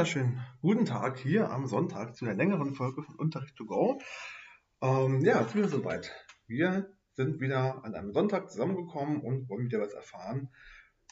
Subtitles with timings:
[0.00, 4.00] Wunderschönen guten Tag hier am Sonntag zu der längeren Folge von Unterricht to go.
[4.80, 6.10] Ähm, ja, es ist wieder soweit.
[6.46, 10.48] Wir sind wieder an einem Sonntag zusammengekommen und wollen wieder was erfahren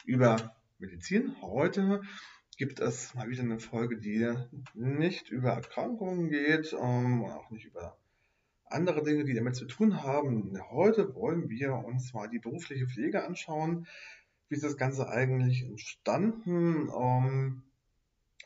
[0.07, 1.37] über Medizin.
[1.43, 2.01] Heute
[2.57, 4.27] gibt es mal wieder eine Folge, die
[4.73, 7.99] nicht über Erkrankungen geht ähm, und auch nicht über
[8.65, 10.59] andere Dinge, die damit zu tun haben.
[10.71, 13.87] Heute wollen wir uns mal die berufliche Pflege anschauen.
[14.49, 16.89] Wie ist das Ganze eigentlich entstanden?
[16.89, 17.65] Ähm,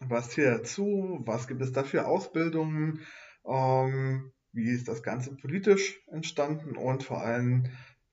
[0.08, 1.20] was zählt dazu?
[1.24, 3.00] Was gibt es da für Ausbildungen?
[3.46, 7.64] Ähm, wie ist das Ganze politisch entstanden und vor allem,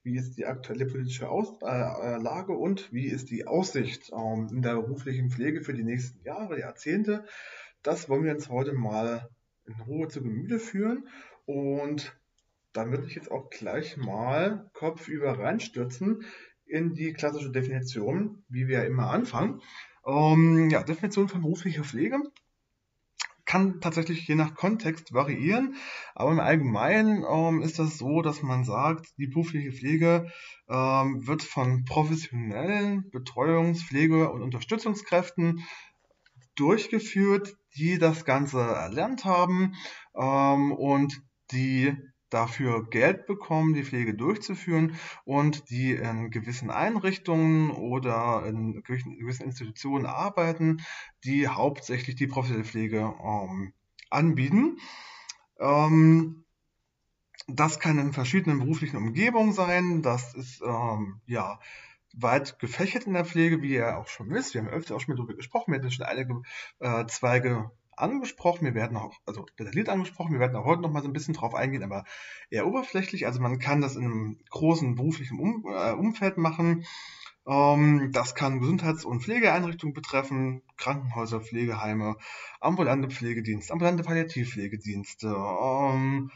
[0.03, 4.47] wie ist die aktuelle politische Aus äh, äh, Lage und wie ist die Aussicht ähm,
[4.51, 7.25] in der beruflichen Pflege für die nächsten Jahre, Jahrzehnte?
[7.83, 9.29] Das wollen wir uns heute mal
[9.65, 11.07] in Ruhe zu Gemüte führen
[11.45, 12.17] und
[12.73, 16.23] dann würde ich jetzt auch gleich mal kopfüber reinstürzen
[16.65, 19.61] in die klassische Definition, wie wir immer anfangen.
[20.09, 22.19] Ähm, ja, Definition von beruflicher Pflege
[23.45, 25.75] kann tatsächlich je nach Kontext variieren,
[26.13, 30.31] aber im Allgemeinen ähm, ist das so, dass man sagt, die berufliche Pflege
[30.67, 35.65] ähm, wird von professionellen Betreuungs-, Pflege- und Unterstützungskräften
[36.55, 39.73] durchgeführt, die das Ganze erlernt haben
[40.15, 41.21] ähm, und
[41.51, 41.95] die
[42.29, 50.05] dafür Geld bekommen, die Pflege durchzuführen und die in gewissen Einrichtungen oder in gewissen Institutionen
[50.05, 50.81] arbeiten,
[51.23, 53.73] die hauptsächlich die professionelle Pflege ähm,
[54.09, 54.77] anbieten.
[55.59, 56.45] Ähm,
[57.47, 60.01] das kann in verschiedenen beruflichen Umgebungen sein.
[60.01, 61.59] Das ist ähm, ja
[62.13, 64.53] weit gefächert in der Pflege, wie ihr auch schon wisst.
[64.53, 65.71] Wir haben öfter auch schon darüber gesprochen.
[65.71, 66.41] Wir hatten schon einige
[66.79, 71.01] äh, Zweige angesprochen, wir werden auch, also detailliert angesprochen, wir werden auch heute noch mal
[71.01, 72.05] so ein bisschen drauf eingehen, aber
[72.49, 73.25] eher oberflächlich.
[73.25, 76.85] Also man kann das in einem großen beruflichen um, äh, Umfeld machen.
[77.47, 82.15] Ähm, das kann Gesundheits- und Pflegeeinrichtungen betreffen, Krankenhäuser, Pflegeheime,
[82.59, 85.27] ambulante Pflegedienste, ambulante Palliativpflegedienste.
[85.27, 86.31] Ähm,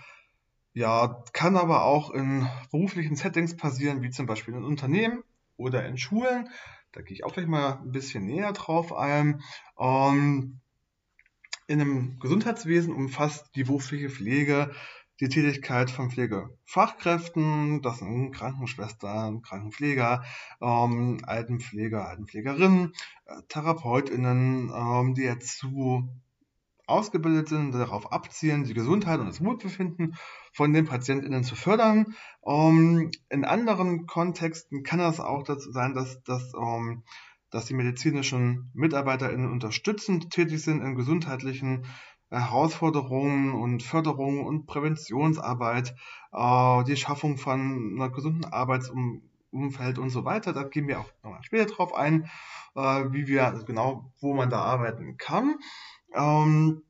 [0.74, 5.24] ja, kann aber auch in beruflichen Settings passieren, wie zum Beispiel in Unternehmen
[5.56, 6.50] oder in Schulen.
[6.92, 9.42] Da gehe ich auch gleich mal ein bisschen näher drauf ein.
[9.78, 10.62] Ähm,
[11.68, 14.72] in einem Gesundheitswesen umfasst die berufliche Pflege
[15.20, 20.24] die Tätigkeit von Pflegefachkräften, das sind Krankenschwestern, Krankenpfleger,
[20.62, 22.94] ähm, Altenpfleger, Altenpflegerinnen,
[23.26, 26.10] äh, TherapeutInnen, ähm, die dazu
[26.88, 30.16] ausgebildet sind, darauf abzielen, die Gesundheit und das Wohlbefinden
[30.52, 32.16] von den PatientInnen zu fördern.
[32.46, 37.04] Ähm, in anderen Kontexten kann das auch dazu sein, dass, dass ähm,
[37.54, 41.86] dass die medizinischen MitarbeiterInnen unterstützend tätig sind in gesundheitlichen
[42.32, 45.96] Herausforderungen und Förderung und Präventionsarbeit,
[46.32, 50.52] äh, die Schaffung von einer gesunden Arbeitsumfeld und so weiter.
[50.52, 52.24] Da gehen wir auch nochmal später drauf ein,
[52.76, 52.80] äh,
[53.12, 55.60] wie wir also genau, wo man da arbeiten kann.
[56.16, 56.82] Ähm,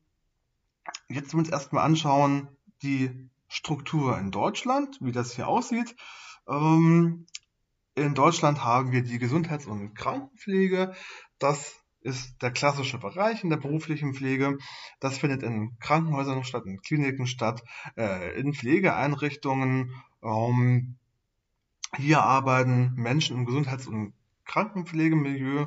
[1.08, 2.48] jetzt uns erstmal anschauen,
[2.82, 5.94] die Struktur in Deutschland, wie das hier aussieht.
[6.48, 7.26] Ähm,
[7.94, 10.94] in Deutschland haben wir die Gesundheits- und Krankenpflege.
[11.38, 14.58] Das ist der klassische Bereich in der beruflichen Pflege.
[15.00, 17.62] Das findet in Krankenhäusern statt, in Kliniken statt,
[17.96, 19.92] äh, in Pflegeeinrichtungen.
[20.22, 20.96] Ähm,
[21.96, 24.12] hier arbeiten Menschen im Gesundheits- und
[24.44, 25.66] Krankenpflegemilieu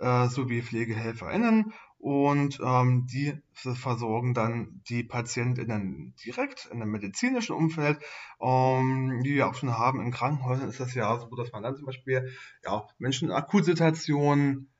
[0.00, 7.98] äh, sowie PflegehelferInnen und ähm, die versorgen dann die PatientInnen direkt in einem medizinischen Umfeld.
[8.40, 11.76] Ähm, wie wir auch schon haben, in Krankenhäusern ist das ja so, dass man dann
[11.76, 12.32] zum Beispiel
[12.64, 14.70] ja, Menschen in Akutsituationen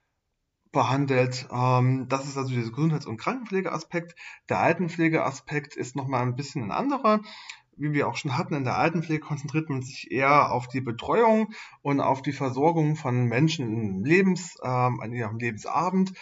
[0.70, 1.49] behandelt.
[1.50, 4.14] Ähm, das ist also dieser Gesundheits- und Krankenpflegeaspekt.
[4.49, 7.21] Der Altenpflegeaspekt ist nochmal ein bisschen ein anderer
[7.79, 11.53] wie wir auch schon hatten, in der Altenpflege konzentriert man sich eher auf die Betreuung
[11.81, 16.12] und auf die Versorgung von Menschen im Lebens, ähm, an ihrem Lebensabend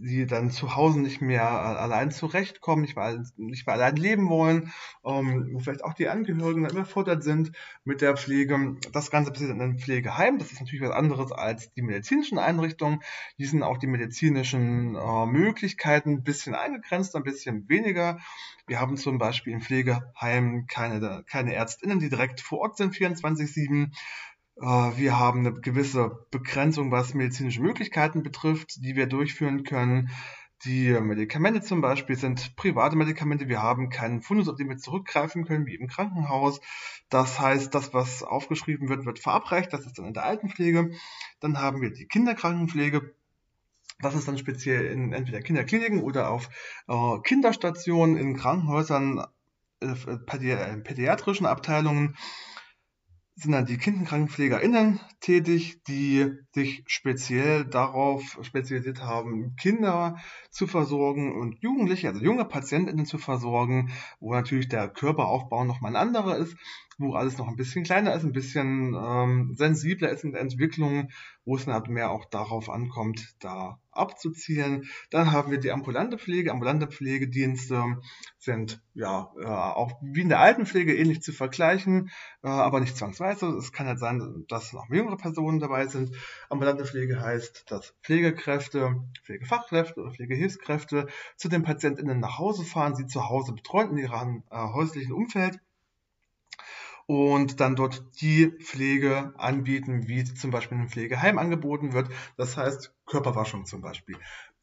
[0.00, 4.28] die dann zu Hause nicht mehr äh, allein zurechtkommen, nicht mehr, nicht mehr allein leben
[4.28, 4.72] wollen,
[5.04, 7.52] ähm, wo vielleicht auch die Angehörigen dann überfordert sind
[7.84, 8.76] mit der Pflege.
[8.92, 10.38] Das Ganze passiert in einem Pflegeheim.
[10.38, 13.00] Das ist natürlich was anderes als die medizinischen Einrichtungen.
[13.38, 18.18] Die sind auch die medizinischen äh, Möglichkeiten ein bisschen eingegrenzt, ein bisschen weniger.
[18.66, 23.90] Wir haben zum Beispiel im Pflegeheim keine, keine Ärztinnen, die direkt vor Ort sind, 24-7.
[24.60, 24.64] Äh,
[24.96, 30.10] wir haben eine gewisse Begrenzung, was medizinische Möglichkeiten betrifft, die wir durchführen können.
[30.64, 33.48] Die Medikamente zum Beispiel sind private Medikamente.
[33.48, 36.60] Wir haben keinen Fundus, auf den wir zurückgreifen können, wie im Krankenhaus.
[37.10, 39.72] Das heißt, das, was aufgeschrieben wird, wird verabreicht.
[39.72, 40.90] Das ist dann in der Altenpflege.
[41.38, 43.14] Dann haben wir die Kinderkrankenpflege.
[44.00, 46.48] Das ist dann speziell in entweder Kinderkliniken oder auf
[46.88, 49.24] äh, Kinderstationen, in Krankenhäusern,
[49.80, 49.94] äh,
[50.26, 52.16] pädiatrischen Abteilungen
[53.38, 60.16] sind dann die KindenkrankenpflegerInnen tätig, die sich speziell darauf spezialisiert haben, Kinder
[60.50, 66.08] zu versorgen und Jugendliche, also junge PatientInnen zu versorgen, wo natürlich der Körperaufbau nochmal ein
[66.08, 66.56] anderer ist
[66.98, 71.10] wo alles noch ein bisschen kleiner ist, ein bisschen ähm, sensibler ist in der Entwicklung,
[71.44, 74.88] wo es halt mehr auch darauf ankommt, da abzuzielen.
[75.10, 76.50] Dann haben wir die ambulante Pflege.
[76.50, 78.00] Ambulante Pflegedienste
[78.38, 82.10] sind ja äh, auch wie in der Altenpflege ähnlich zu vergleichen,
[82.42, 83.46] äh, aber nicht zwangsweise.
[83.48, 86.16] Es kann halt sein, dass noch jüngere Personen dabei sind.
[86.50, 91.06] Ambulante Pflege heißt, dass Pflegekräfte, Pflegefachkräfte oder Pflegehilfskräfte
[91.36, 95.60] zu den PatientInnen nach Hause fahren, sie zu Hause betreuen in ihrem äh, häuslichen Umfeld
[97.08, 102.10] und dann dort die Pflege anbieten, wie zum Beispiel im Pflegeheim angeboten wird.
[102.36, 104.16] Das heißt Körperwaschung zum Beispiel.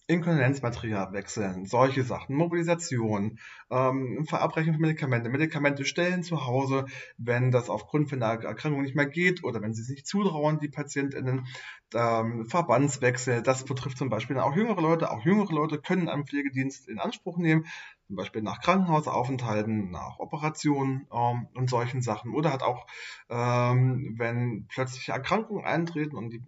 [0.07, 3.39] Inkontinenzmaterial wechseln, solche Sachen, Mobilisation,
[3.71, 6.85] ähm, Verabreichung von Medikamente, Medikamente stellen zu Hause,
[7.17, 10.59] wenn das aufgrund von einer Erkrankung nicht mehr geht oder wenn sie sich nicht zutrauen,
[10.59, 11.47] die PatientInnen,
[11.95, 16.87] ähm, Verbandswechsel, das betrifft zum Beispiel auch jüngere Leute, auch jüngere Leute können einen Pflegedienst
[16.87, 17.65] in Anspruch nehmen,
[18.07, 22.33] zum Beispiel nach Krankenhausaufenthalten, nach Operationen ähm, und solchen Sachen.
[22.33, 22.85] Oder hat auch,
[23.29, 26.43] ähm, wenn plötzliche Erkrankungen eintreten und die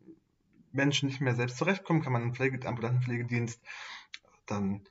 [0.71, 3.61] Menschen nicht mehr selbst zurechtkommen, kann man einen Pflege, ambulanten Pflegedienst
[4.45, 4.87] dann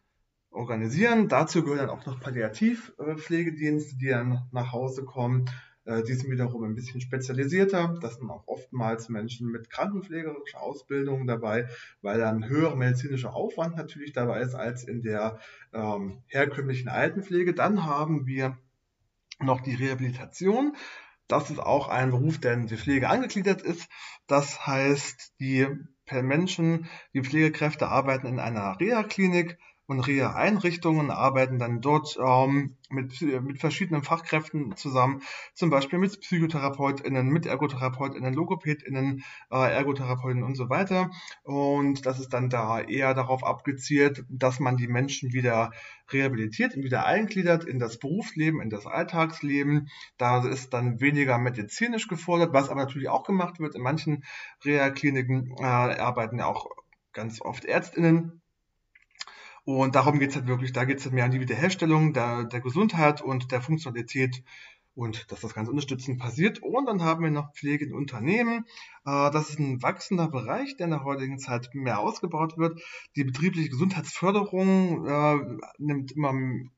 [0.50, 1.28] organisieren.
[1.28, 5.48] Dazu gehören dann auch noch Palliativpflegedienste, die dann nach Hause kommen.
[5.86, 7.96] Äh, die sind wiederum ein bisschen spezialisierter.
[8.00, 11.68] Das sind auch oftmals Menschen mit krankenpflegerischer Ausbildung dabei,
[12.02, 15.38] weil dann höherer medizinischer Aufwand natürlich dabei ist als in der
[15.72, 17.54] ähm, herkömmlichen Altenpflege.
[17.54, 18.58] Dann haben wir
[19.40, 20.76] noch die Rehabilitation.
[21.28, 23.88] Das ist auch ein Beruf, der in die Pflege angegliedert ist.
[24.26, 25.66] Das heißt, die
[26.10, 33.58] Menschen, die Pflegekräfte arbeiten in einer Reha-Klinik und Reha-Einrichtungen arbeiten dann dort ähm, mit, mit
[33.58, 35.22] verschiedenen Fachkräften zusammen,
[35.54, 41.10] zum Beispiel mit PsychotherapeutInnen, mit ErgotherapeutInnen, LogopädInnen, äh, ErgotherapeutInnen und so weiter.
[41.44, 45.70] Und das ist dann da eher darauf abgezielt, dass man die Menschen wieder
[46.12, 49.88] rehabilitiert und wieder eingliedert in das Berufsleben, in das Alltagsleben.
[50.18, 53.74] Da ist dann weniger medizinisch gefordert, was aber natürlich auch gemacht wird.
[53.74, 54.24] In manchen
[54.64, 56.66] Reha-Kliniken äh, arbeiten ja auch
[57.12, 58.42] ganz oft ÄrztInnen
[59.66, 62.44] und darum geht es halt wirklich, da geht es halt mehr an die Wiederherstellung der,
[62.44, 64.44] der Gesundheit und der Funktionalität
[64.94, 66.62] und dass das Ganze unterstützend passiert.
[66.62, 68.64] Und dann haben wir noch Pflege in Unternehmen.
[69.04, 72.80] Äh, das ist ein wachsender Bereich, der in der heutigen Zeit mehr ausgebaut wird.
[73.16, 76.32] Die betriebliche Gesundheitsförderung äh, nimmt immer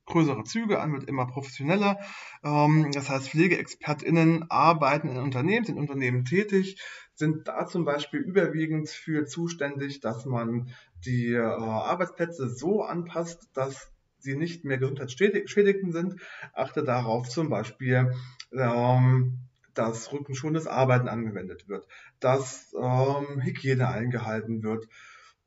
[0.06, 1.98] größere Züge an, wird immer professioneller.
[2.42, 6.80] Ähm, das heißt, PflegeexpertInnen arbeiten in Unternehmen, sind in Unternehmen tätig,
[7.18, 10.72] sind da zum Beispiel überwiegend für zuständig, dass man
[11.04, 16.16] die äh, Arbeitsplätze so anpasst, dass sie nicht mehr gesundheitsschädigend sind.
[16.52, 18.12] Achte darauf zum Beispiel,
[18.52, 19.38] ähm,
[19.74, 21.86] dass rückenschonendes Arbeiten angewendet wird,
[22.20, 24.88] dass ähm, Hygiene eingehalten wird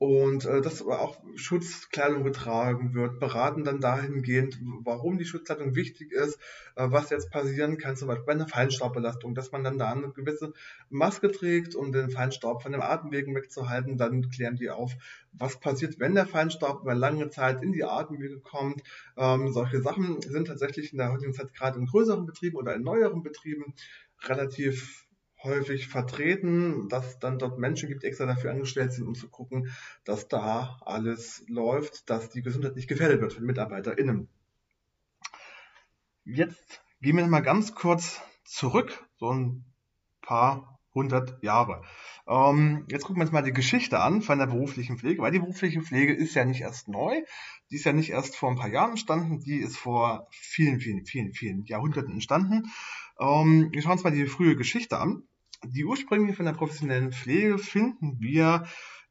[0.02, 6.40] und äh, dass auch Schutzkleidung getragen wird, beraten dann dahingehend, warum die Schutzkleidung wichtig ist,
[6.74, 10.10] äh, was jetzt passieren kann, zum Beispiel bei einer Feinstaubbelastung, dass man dann da eine
[10.10, 10.54] gewisse
[10.90, 13.96] Maske trägt, um den Feinstaub von den Atemwegen wegzuhalten.
[13.96, 14.90] Dann klären die auf,
[15.34, 18.82] was passiert, wenn der Feinstaub über lange Zeit in die Atemwege kommt.
[19.16, 22.82] Ähm, solche Sachen sind tatsächlich in der heutigen Zeit gerade in größeren Betrieben oder in
[22.82, 23.72] neueren Betrieben
[24.24, 25.01] relativ
[25.42, 29.72] häufig vertreten, dass dann dort Menschen gibt, die extra dafür angestellt sind, um zu gucken,
[30.04, 34.28] dass da alles läuft, dass die Gesundheit nicht gefährdet wird von MitarbeiterInnen.
[36.24, 39.64] Jetzt gehen wir mal ganz kurz zurück, so ein
[40.20, 41.82] paar hundert Jahre.
[42.28, 45.38] Ähm, jetzt gucken wir uns mal die Geschichte an von der beruflichen Pflege, weil die
[45.38, 47.22] berufliche Pflege ist ja nicht erst neu,
[47.70, 51.04] die ist ja nicht erst vor ein paar Jahren entstanden, die ist vor vielen, vielen,
[51.06, 52.70] vielen, vielen Jahrhunderten entstanden.
[53.18, 55.24] Ähm, wir schauen uns mal die frühe Geschichte an.
[55.64, 58.66] Die Ursprünge von der professionellen Pflege finden wir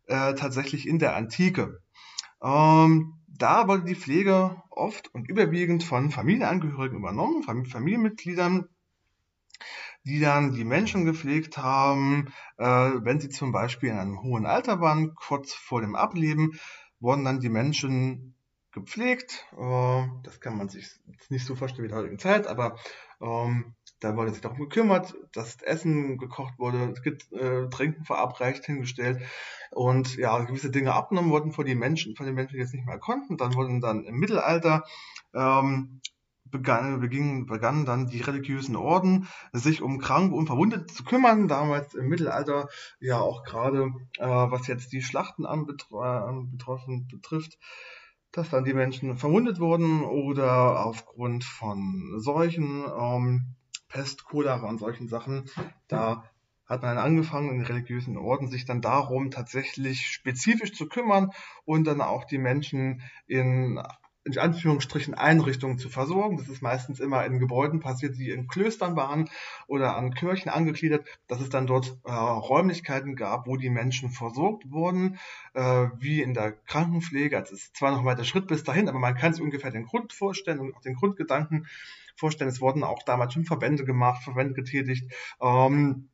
[0.08, 1.82] äh, tatsächlich in der Antike.
[2.42, 8.68] Ähm, da wurde die Pflege oft und überwiegend von Familienangehörigen übernommen, Familienmitgliedern,
[10.04, 14.82] die dann die Menschen gepflegt haben, äh, wenn sie zum Beispiel in einem hohen Alter
[14.82, 16.60] waren, kurz vor dem Ableben,
[17.00, 18.36] wurden dann die Menschen
[18.72, 19.46] gepflegt.
[19.58, 22.78] Äh, das kann man sich nicht so vorstellen wie in der heutigen Zeit, aber
[23.22, 29.22] ähm, da wurde sich darum gekümmert, dass Essen gekocht wurde, äh, Trinken verabreicht, hingestellt
[29.70, 32.86] und ja, gewisse Dinge abgenommen wurden von den Menschen, von den Menschen, die es nicht
[32.86, 33.38] mehr konnten.
[33.38, 34.84] Dann wurden dann im Mittelalter
[35.36, 36.02] ähm,
[36.46, 41.48] begann, beging, begannen dann die religiösen Orden, sich um Kranke und Verwundete zu kümmern.
[41.48, 47.60] Damals im Mittelalter ja auch gerade, äh, was jetzt die Schlachten anbetroffen betrifft,
[48.32, 53.56] dass dann die Menschen verwundet wurden oder aufgrund von Seuchen ähm,
[53.92, 55.50] Pest, Cholera und solchen Sachen.
[55.88, 56.24] Da
[56.66, 61.32] hat man dann angefangen, in religiösen Orden sich dann darum tatsächlich spezifisch zu kümmern
[61.66, 63.82] und dann auch die Menschen in
[64.24, 66.38] in Anführungsstrichen Einrichtungen zu versorgen.
[66.38, 69.30] Das ist meistens immer in Gebäuden passiert, die in Klöstern waren
[69.68, 74.70] oder an Kirchen angegliedert, dass es dann dort äh, Räumlichkeiten gab, wo die Menschen versorgt
[74.70, 75.18] wurden,
[75.54, 77.36] äh, wie in der Krankenpflege.
[77.36, 79.72] Also es ist zwar noch ein weiter Schritt bis dahin, aber man kann sich ungefähr
[79.72, 81.68] den Grund vorstellen und auch den Grundgedanken
[82.22, 82.50] vorstellen.
[82.50, 85.12] Es wurden auch damals schon Verbände gemacht, Verbände getätigt.
[85.42, 86.08] Ähm,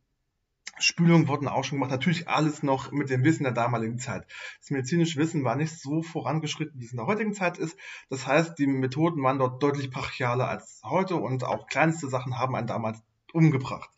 [0.80, 1.92] Spülungen wurden auch schon gemacht.
[1.92, 4.26] Natürlich alles noch mit dem Wissen der damaligen Zeit.
[4.60, 7.78] Das medizinische Wissen war nicht so vorangeschritten, wie es in der heutigen Zeit ist.
[8.10, 12.56] Das heißt, die Methoden waren dort deutlich brachialer als heute und auch kleinste Sachen haben
[12.56, 13.00] einen damals
[13.34, 13.90] umgebracht.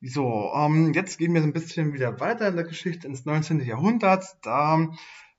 [0.00, 3.60] So, ähm, jetzt gehen wir ein bisschen wieder weiter in der Geschichte ins 19.
[3.60, 4.24] Jahrhundert.
[4.42, 4.88] Da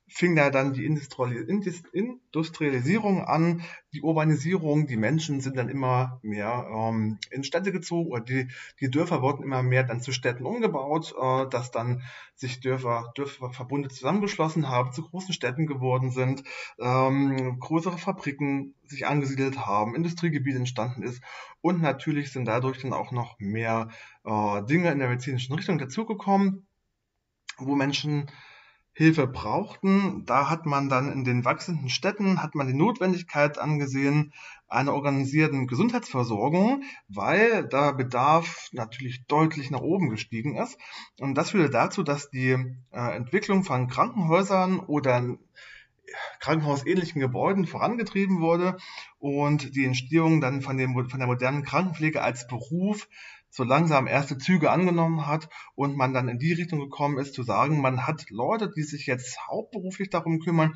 [0.09, 3.61] fing da dann die Industrialisierung an,
[3.93, 8.47] die Urbanisierung, die Menschen sind dann immer mehr ähm, in Städte gezogen oder die,
[8.79, 12.03] die Dörfer wurden immer mehr dann zu Städten umgebaut, äh, dass dann
[12.35, 16.43] sich Dörfer, Dörferverbunde zusammengeschlossen haben, zu großen Städten geworden sind,
[16.79, 21.21] ähm, größere Fabriken sich angesiedelt haben, Industriegebiete entstanden ist.
[21.61, 23.89] Und natürlich sind dadurch dann auch noch mehr
[24.23, 26.67] äh, Dinge in der medizinischen Richtung dazugekommen,
[27.57, 28.29] wo Menschen
[28.99, 30.25] Hilfe brauchten.
[30.25, 34.33] Da hat man dann in den wachsenden Städten, hat man die Notwendigkeit angesehen
[34.67, 40.77] einer organisierten Gesundheitsversorgung, weil da Bedarf natürlich deutlich nach oben gestiegen ist.
[41.17, 42.57] Und das führte dazu, dass die
[42.91, 45.37] äh, Entwicklung von Krankenhäusern oder
[46.41, 48.75] krankenhausähnlichen Gebäuden vorangetrieben wurde
[49.17, 53.07] und die Entstehung dann von, dem, von der modernen Krankenpflege als Beruf
[53.49, 57.43] so langsam erste Züge angenommen hat und man dann in die Richtung gekommen ist, zu
[57.43, 60.75] sagen, man hat Leute, die sich jetzt hauptberuflich darum kümmern.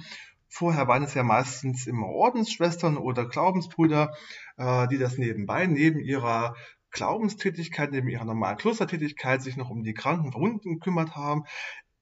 [0.50, 4.16] Vorher waren es ja meistens immer Ordensschwestern oder Glaubensbrüder,
[4.58, 6.56] äh, die das nebenbei, neben ihrer
[6.92, 11.44] Glaubenstätigkeit, neben ihrer normalen Klostertätigkeit sich noch um die Kranken Verwundeten gekümmert haben.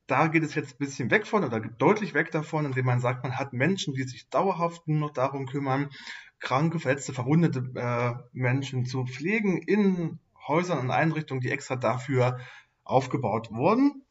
[0.05, 3.23] Da geht es jetzt ein bisschen weg von oder deutlich weg davon, indem man sagt,
[3.23, 5.89] man hat Menschen, die sich dauerhaft nur noch darum kümmern,
[6.39, 12.39] kranke, verletzte, verwundete äh, Menschen zu pflegen in Häusern und Einrichtungen, die extra dafür
[12.83, 14.05] aufgebaut wurden.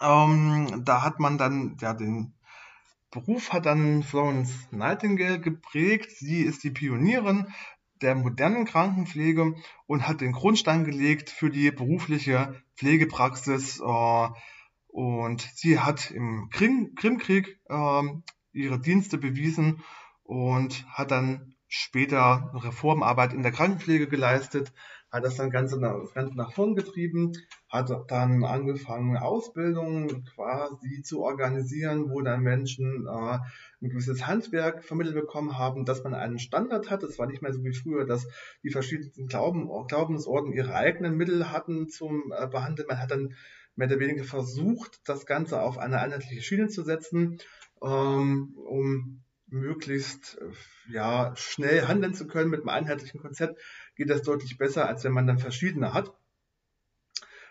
[0.00, 2.34] Ähm, da hat man dann, ja, den
[3.10, 6.10] Beruf hat dann Florence Nightingale geprägt.
[6.10, 7.46] Sie ist die Pionierin
[8.02, 9.54] der modernen Krankenpflege
[9.86, 13.80] und hat den Grundstein gelegt für die berufliche Pflegepraxis.
[13.80, 14.28] Äh,
[14.88, 18.02] und sie hat im Krim Krimkrieg äh,
[18.52, 19.82] ihre Dienste bewiesen
[20.24, 24.72] und hat dann später Reformarbeit in der Krankenpflege geleistet
[25.16, 27.32] hat das dann ganz nach, ganz nach vorn getrieben,
[27.68, 33.38] hat dann angefangen, Ausbildungen quasi zu organisieren, wo dann Menschen äh,
[33.80, 37.02] ein gewisses Handwerk vermittelt bekommen haben, dass man einen Standard hat.
[37.02, 38.28] Es war nicht mehr so wie früher, dass
[38.62, 42.88] die verschiedenen Glauben, Glaubensorden ihre eigenen Mittel hatten zum äh, Behandeln.
[42.88, 43.34] Man hat dann
[43.74, 47.38] mehr oder weniger versucht, das Ganze auf eine einheitliche Schiene zu setzen,
[47.82, 53.60] ähm, um möglichst äh, ja, schnell handeln zu können mit einem einheitlichen Konzept
[53.96, 56.12] geht das deutlich besser, als wenn man dann verschiedene hat.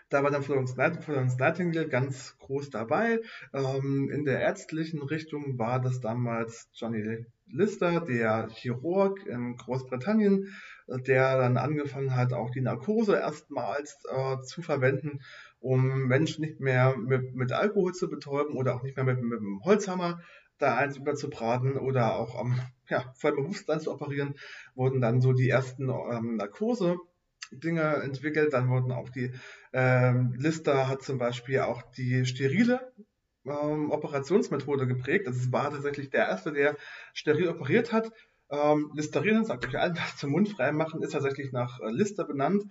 [0.08, 3.20] Da war dann Florence, Night Florence Nightingale ganz groß dabei.
[3.52, 10.54] Ähm, in der ärztlichen Richtung war das damals Johnny Lister, der Chirurg in Großbritannien,
[10.88, 15.20] der dann angefangen hat, auch die Narkose erstmals äh, zu verwenden,
[15.66, 19.40] um Menschen nicht mehr mit, mit Alkohol zu betäuben oder auch nicht mehr mit, mit
[19.40, 20.20] dem Holzhammer
[20.58, 22.58] da eins überzubraten oder auch am
[22.88, 24.36] ja, voll Bewusstsein zu operieren,
[24.74, 28.52] wurden dann so die ersten ähm, Narkose-Dinge entwickelt.
[28.52, 29.32] Dann wurden auch die
[29.72, 32.92] ähm, Lister hat zum Beispiel auch die sterile
[33.44, 35.26] ähm, Operationsmethode geprägt.
[35.26, 36.76] Das war tatsächlich der erste, der
[37.12, 38.12] steril operiert hat.
[38.50, 42.64] Ähm, Listerinen, sagt euch allen, zum Mund frei machen, ist tatsächlich nach äh, Lister benannt,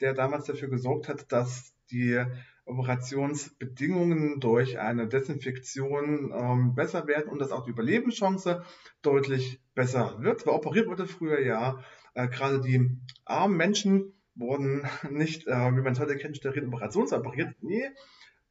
[0.00, 2.24] der damals dafür gesorgt hat, dass die
[2.64, 8.64] Operationsbedingungen durch eine Desinfektion ähm, besser werden und dass auch die Überlebenschance
[9.02, 10.46] deutlich besser wird.
[10.46, 11.82] Weil operiert wurde früher ja,
[12.14, 17.56] äh, gerade die armen Menschen wurden nicht, äh, wie man es heute kennt, steril operationsoperiert.
[17.60, 17.90] Nee,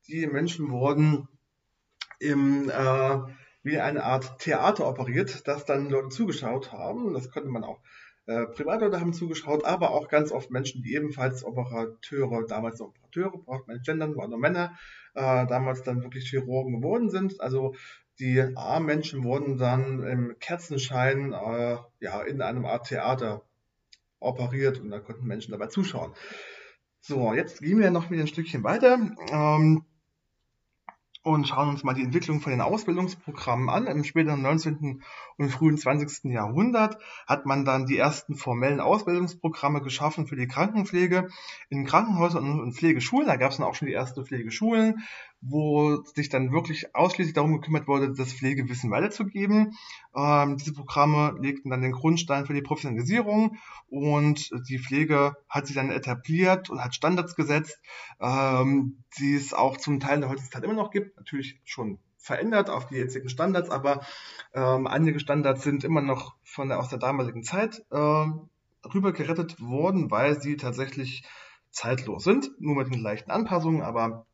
[0.07, 1.27] die Menschen wurden
[2.19, 3.19] im, äh,
[3.63, 7.13] wie eine Art Theater operiert, das dann Leute zugeschaut haben.
[7.13, 7.79] Das konnte man auch
[8.29, 13.67] äh, Privatleute haben zugeschaut, aber auch ganz oft Menschen, die ebenfalls Operateure, damals Operateure, braucht
[13.67, 14.77] man gendern, waren nur Männer,
[15.15, 17.41] äh, damals dann wirklich Chirurgen geworden sind.
[17.41, 17.73] Also
[18.19, 23.41] die A-Menschen wurden dann im Kerzenschein äh, ja, in einem Art Theater
[24.19, 26.13] operiert und da konnten Menschen dabei zuschauen.
[27.01, 28.99] So, jetzt gehen wir noch ein Stückchen weiter.
[29.31, 29.85] Ähm,
[31.21, 33.87] und schauen uns mal die Entwicklung von den Ausbildungsprogrammen an.
[33.87, 35.03] Im späteren 19.
[35.37, 36.31] und frühen 20.
[36.31, 36.97] Jahrhundert
[37.27, 41.29] hat man dann die ersten formellen Ausbildungsprogramme geschaffen für die Krankenpflege
[41.69, 43.27] in Krankenhäusern und Pflegeschulen.
[43.27, 45.03] Da gab es dann auch schon die ersten Pflegeschulen
[45.41, 49.77] wo sich dann wirklich ausschließlich darum gekümmert wurde, das Pflegewissen weiterzugeben.
[50.15, 55.75] Ähm, diese Programme legten dann den Grundstein für die Professionalisierung und die Pflege hat sich
[55.75, 57.79] dann etabliert und hat Standards gesetzt,
[58.19, 61.15] ähm, die es auch zum Teil in der heutigen Zeit immer noch gibt.
[61.17, 64.01] Natürlich schon verändert auf die jetzigen Standards, aber
[64.53, 68.25] ähm, einige Standards sind immer noch von der, aus der damaligen Zeit äh,
[68.93, 71.23] rübergerettet worden, weil sie tatsächlich
[71.71, 74.25] zeitlos sind, nur mit den leichten Anpassungen, aber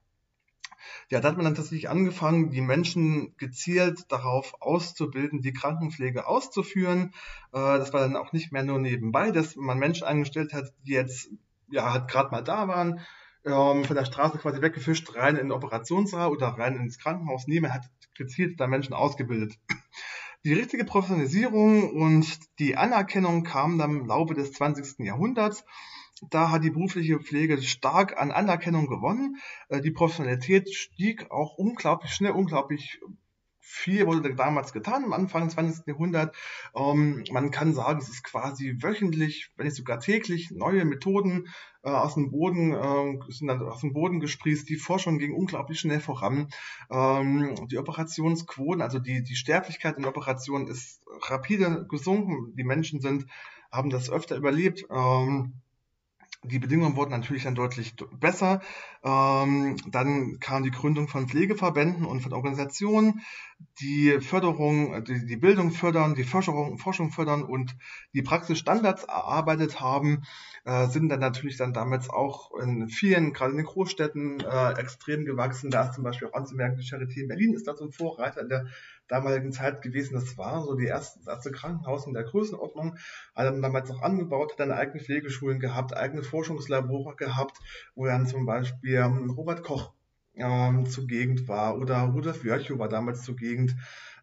[1.09, 7.13] ja, da hat man dann tatsächlich angefangen, die Menschen gezielt darauf auszubilden, die Krankenpflege auszuführen.
[7.53, 10.93] Äh, das war dann auch nicht mehr nur nebenbei, dass man Menschen eingestellt hat, die
[10.93, 11.29] jetzt
[11.69, 13.01] ja halt gerade mal da waren,
[13.45, 17.47] ähm, von der Straße quasi weggefischt, rein in den Operationssaal oder rein ins Krankenhaus.
[17.47, 19.59] Nee, man hat gezielt da Menschen ausgebildet.
[20.45, 25.05] Die richtige Professionalisierung und die Anerkennung kam dann im Laufe des 20.
[25.05, 25.65] Jahrhunderts
[26.29, 29.37] da hat die berufliche Pflege stark an Anerkennung gewonnen.
[29.69, 32.99] Äh, die Professionalität stieg auch unglaublich schnell, unglaublich
[33.75, 35.87] viel wurde damals getan am Anfang des 20.
[35.87, 36.37] Jahrhunderts.
[36.75, 41.47] Ähm, man kann sagen, es ist quasi wöchentlich, wenn nicht sogar täglich, neue Methoden
[41.83, 44.69] äh, aus dem Boden äh, sind dann aus dem Boden gesprießt.
[44.69, 46.49] Die Forschung ging unglaublich schnell voran.
[46.89, 52.55] Ähm, die Operationsquoten, also die, die Sterblichkeit in Operationen ist rapide gesunken.
[52.55, 53.25] Die Menschen sind,
[53.71, 54.85] haben das öfter überlebt.
[54.89, 55.53] Ähm,
[56.47, 58.61] die Bedingungen wurden natürlich dann deutlich besser.
[59.03, 63.21] Ähm, dann kam die Gründung von Pflegeverbänden und von Organisationen,
[63.79, 67.75] die Förderung, die, die Bildung fördern, die Forschung, Forschung fördern und
[68.13, 70.23] die Praxisstandards erarbeitet haben,
[70.65, 75.25] äh, sind dann natürlich dann damals auch in vielen, gerade in den Großstädten, äh, extrem
[75.25, 75.69] gewachsen.
[75.69, 78.41] Da ist zum Beispiel auch anzumerken, die Charité in Berlin ist da so ein Vorreiter
[78.41, 78.65] in der
[79.07, 80.13] damaligen Zeit gewesen.
[80.13, 82.97] Das war so die erste, das erste Krankenhaus in der Größenordnung.
[83.35, 87.57] Hat dann damals auch angebaut, hat dann eigene Pflegeschulen gehabt, eigene Forschungslabore gehabt,
[87.95, 89.93] wo dann zum Beispiel ähm, Robert Koch
[90.35, 93.75] ähm, zur Gegend war oder Rudolf Virchow war damals zur Gegend,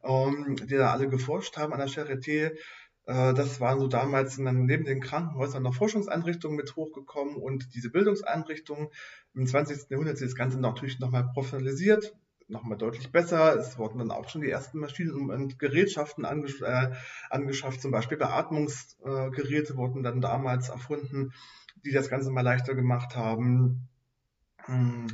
[0.04, 2.52] ähm, die da alle geforscht haben an der Charité.
[3.06, 8.88] Äh, das waren so damals neben den Krankenhäusern noch Forschungseinrichtungen mit hochgekommen und diese Bildungseinrichtungen
[9.34, 9.90] im 20.
[9.90, 12.14] Jahrhundert ist das Ganze natürlich nochmal professionalisiert
[12.52, 13.56] nochmal deutlich besser.
[13.56, 16.90] Es wurden dann auch schon die ersten Maschinen und Gerätschaften angesch äh,
[17.30, 17.80] angeschafft.
[17.80, 21.32] Zum Beispiel Beatmungsgeräte wurden dann damals erfunden,
[21.84, 23.88] die das Ganze mal leichter gemacht haben.
[24.66, 25.06] Hm,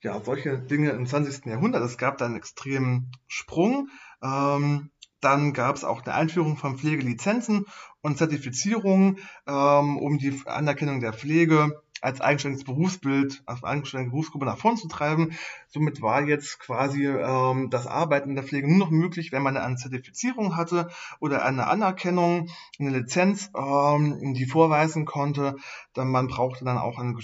[0.00, 1.46] ja, solche Dinge im 20.
[1.46, 1.82] Jahrhundert.
[1.82, 3.88] Es gab da einen extremen Sprung.
[4.22, 7.66] Ähm, dann gab es auch eine Einführung von Pflegelizenzen
[8.00, 14.58] und Zertifizierungen, ähm, um die Anerkennung der Pflege als eigenständiges Berufsbild, als eigenständige Berufsgruppe nach
[14.58, 15.32] vorn zu treiben.
[15.68, 19.56] Somit war jetzt quasi ähm, das Arbeiten in der Pflege nur noch möglich, wenn man
[19.56, 25.56] eine Zertifizierung hatte oder eine Anerkennung, eine Lizenz, ähm, die vorweisen konnte.
[25.94, 27.16] Dann man brauchte dann auch eine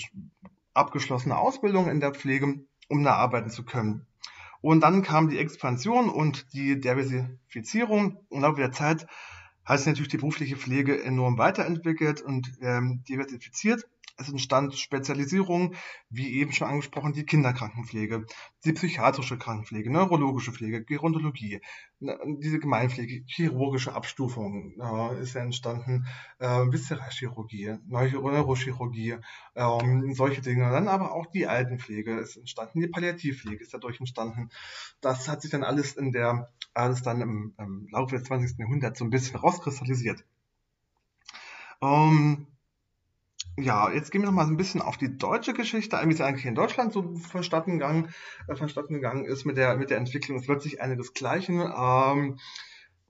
[0.74, 2.54] abgeschlossene Ausbildung in der Pflege,
[2.88, 4.06] um da arbeiten zu können.
[4.60, 8.18] Und dann kam die Expansion und die Diversifizierung.
[8.30, 9.06] Im Laufe der Zeit
[9.64, 13.84] hat sich natürlich die berufliche Pflege enorm weiterentwickelt und ähm, diversifiziert.
[14.20, 15.76] Es entstand Spezialisierung,
[16.10, 18.26] wie eben schon angesprochen, die Kinderkrankenpflege,
[18.64, 21.60] die psychiatrische Krankenpflege, neurologische Pflege, Gerontologie,
[22.00, 26.06] ne, diese Gemeinpflege, chirurgische Abstufung äh, ist ja entstanden,
[26.40, 29.18] äh, Viszeralchirurgie, Neurochirurgie,
[29.54, 30.68] äh, solche Dinge.
[30.70, 34.50] Dann aber auch die Altenpflege ist entstanden, die Palliativpflege ist dadurch entstanden.
[35.00, 38.58] Das hat sich dann alles in der, alles dann im, im Laufe des 20.
[38.58, 40.24] Jahrhunderts so ein bisschen rauskristallisiert.
[41.80, 42.48] Ähm,
[43.62, 46.46] ja, jetzt gehen wir noch mal ein bisschen auf die deutsche Geschichte wie es eigentlich
[46.46, 48.08] in Deutschland so verstatten gegangen,
[48.46, 50.38] äh, verstatten gegangen ist mit der, mit der Entwicklung.
[50.38, 51.60] Es wird sich einiges gleichen.
[51.60, 52.38] Ähm,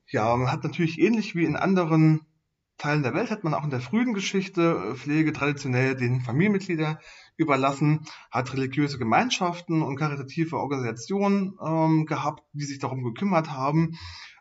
[0.06, 2.22] ja, man hat natürlich ähnlich wie in anderen
[2.78, 6.98] Teilen der Welt, hat man auch in der frühen Geschichte äh, Pflege traditionell den Familienmitgliedern
[7.36, 13.98] überlassen, hat religiöse Gemeinschaften und karitative Organisationen ähm, gehabt, die sich darum gekümmert haben.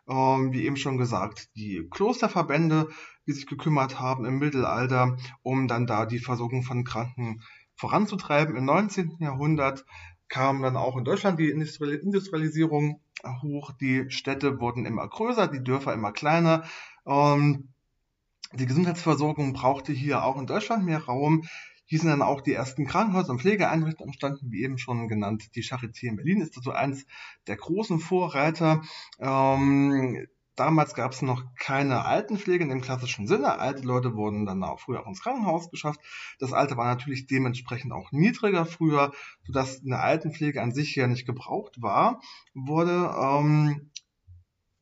[0.08, 2.88] Ähm, wie eben schon gesagt, die Klosterverbände
[3.28, 7.42] die sich gekümmert haben im Mittelalter, um dann da die Versorgung von Kranken
[7.76, 8.56] voranzutreiben.
[8.56, 9.18] Im 19.
[9.20, 9.84] Jahrhundert
[10.28, 13.00] kam dann auch in Deutschland die Industrialisierung
[13.42, 13.72] hoch.
[13.72, 16.64] Die Städte wurden immer größer, die Dörfer immer kleiner.
[17.06, 17.68] Ähm,
[18.54, 21.44] die Gesundheitsversorgung brauchte hier auch in Deutschland mehr Raum.
[21.84, 25.54] Hier sind dann auch die ersten Krankenhäuser und Pflegeeinrichtungen entstanden, wie eben schon genannt.
[25.54, 27.06] Die Charité in Berlin ist also eins
[27.46, 28.82] der großen Vorreiter.
[29.18, 30.26] Ähm,
[30.58, 33.58] damals gab es noch keine Altenpflege in dem klassischen Sinne.
[33.58, 36.00] Alte Leute wurden dann auch früher auch ins Krankenhaus geschafft.
[36.38, 39.12] Das Alter war natürlich dementsprechend auch niedriger früher,
[39.44, 42.20] sodass eine Altenpflege an sich ja nicht gebraucht war,
[42.54, 43.14] wurde.
[43.20, 43.90] Ähm,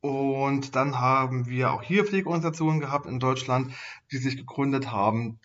[0.01, 3.73] und dann haben wir auch hier Pflegeorganisationen gehabt in Deutschland,
[4.11, 5.39] die sich gegründet haben,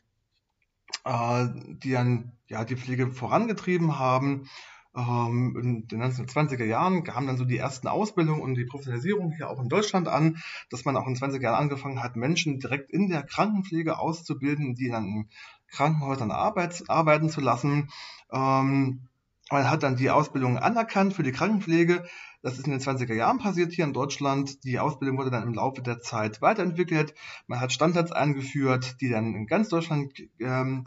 [1.05, 1.47] äh,
[1.79, 4.49] die dann ja die Pflege vorangetrieben haben
[4.95, 9.49] ähm, in den 1920er Jahren kamen dann so die ersten Ausbildungen und die Professionalisierung hier
[9.49, 10.39] auch in Deutschland an,
[10.71, 14.75] dass man auch in den 20er Jahren angefangen hat, Menschen direkt in der Krankenpflege auszubilden,
[14.75, 15.29] die dann in
[15.69, 17.89] Krankenhäusern arbeit, arbeiten zu lassen.
[18.31, 19.09] Ähm,
[19.51, 22.05] man hat dann die Ausbildung anerkannt für die Krankenpflege.
[22.43, 24.65] Das ist in den 20er Jahren passiert hier in Deutschland.
[24.65, 27.15] Die Ausbildung wurde dann im Laufe der Zeit weiterentwickelt.
[27.47, 30.87] Man hat Standards eingeführt, die dann in ganz Deutschland ähm,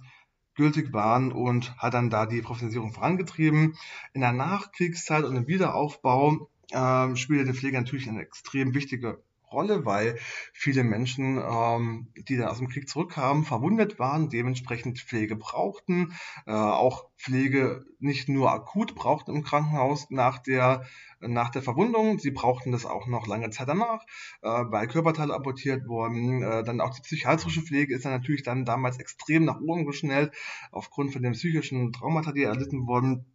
[0.55, 3.77] gültig waren und hat dann da die Professionalisierung vorangetrieben.
[4.13, 9.21] In der Nachkriegszeit und im Wiederaufbau äh, spielte die Pflege natürlich eine extrem wichtige
[9.55, 10.17] Rolle, weil
[10.53, 16.13] viele Menschen, ähm, die dann aus dem Krieg zurückkamen, verwundet waren, dementsprechend Pflege brauchten,
[16.45, 20.85] äh, auch Pflege nicht nur akut brauchten im Krankenhaus nach der
[21.21, 22.19] nach der Verwundung.
[22.19, 24.01] Sie brauchten das auch noch lange Zeit danach,
[24.41, 26.43] äh, weil Körperteile abortiert wurden.
[26.43, 30.33] Äh, dann auch die psychiatrische Pflege ist dann natürlich dann damals extrem nach oben geschnellt,
[30.71, 33.25] aufgrund von den psychischen Traumata, die erlitten wurden.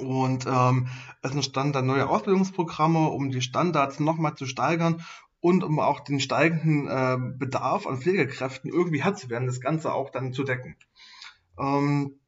[0.00, 0.88] Und ähm,
[1.22, 5.02] es entstanden dann neue Ausbildungsprogramme, um die Standards nochmal zu steigern
[5.44, 9.92] und um auch den steigenden äh, Bedarf an Pflegekräften irgendwie Herr zu werden, das Ganze
[9.92, 10.74] auch dann zu decken.
[11.58, 12.18] Ähm,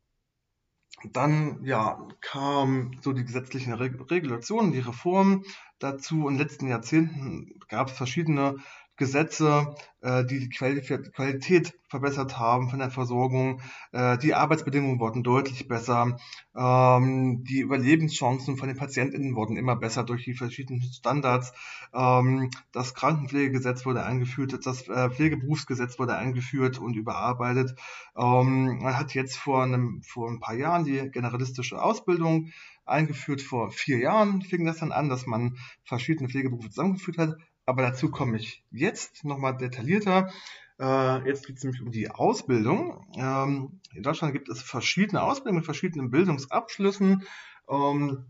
[1.03, 5.45] dann ja, kam so die gesetzlichen Regulationen, die Reformen
[5.79, 6.29] dazu.
[6.29, 8.57] In den letzten Jahrzehnten gab es verschiedene
[8.97, 13.61] Gesetze, äh, die die Qualität verbessert haben von der Versorgung.
[13.93, 16.19] Äh, die Arbeitsbedingungen wurden deutlich besser.
[16.57, 21.53] Ähm, die Überlebenschancen von den PatientInnen wurden immer besser durch die verschiedenen Standards.
[21.95, 27.79] Ähm, das Krankenpflegegesetz wurde eingeführt, das äh, Pflegeberufsgesetz wurde eingeführt und überarbeitet.
[28.17, 32.51] Ähm, man hat jetzt vor, einem, vor ein paar Jahren die generalistische Ausbildung
[32.87, 33.43] eingeführt.
[33.43, 38.11] Vor vier Jahren fing das dann an, dass man verschiedene Pflegeberufe zusammengeführt hat aber dazu
[38.11, 40.31] komme ich jetzt nochmal detaillierter.
[40.79, 43.07] Äh, jetzt geht es nämlich um die Ausbildung.
[43.17, 47.25] Ähm, in Deutschland gibt es verschiedene Ausbildungen mit verschiedenen Bildungsabschlüssen.
[47.69, 48.25] Ähm,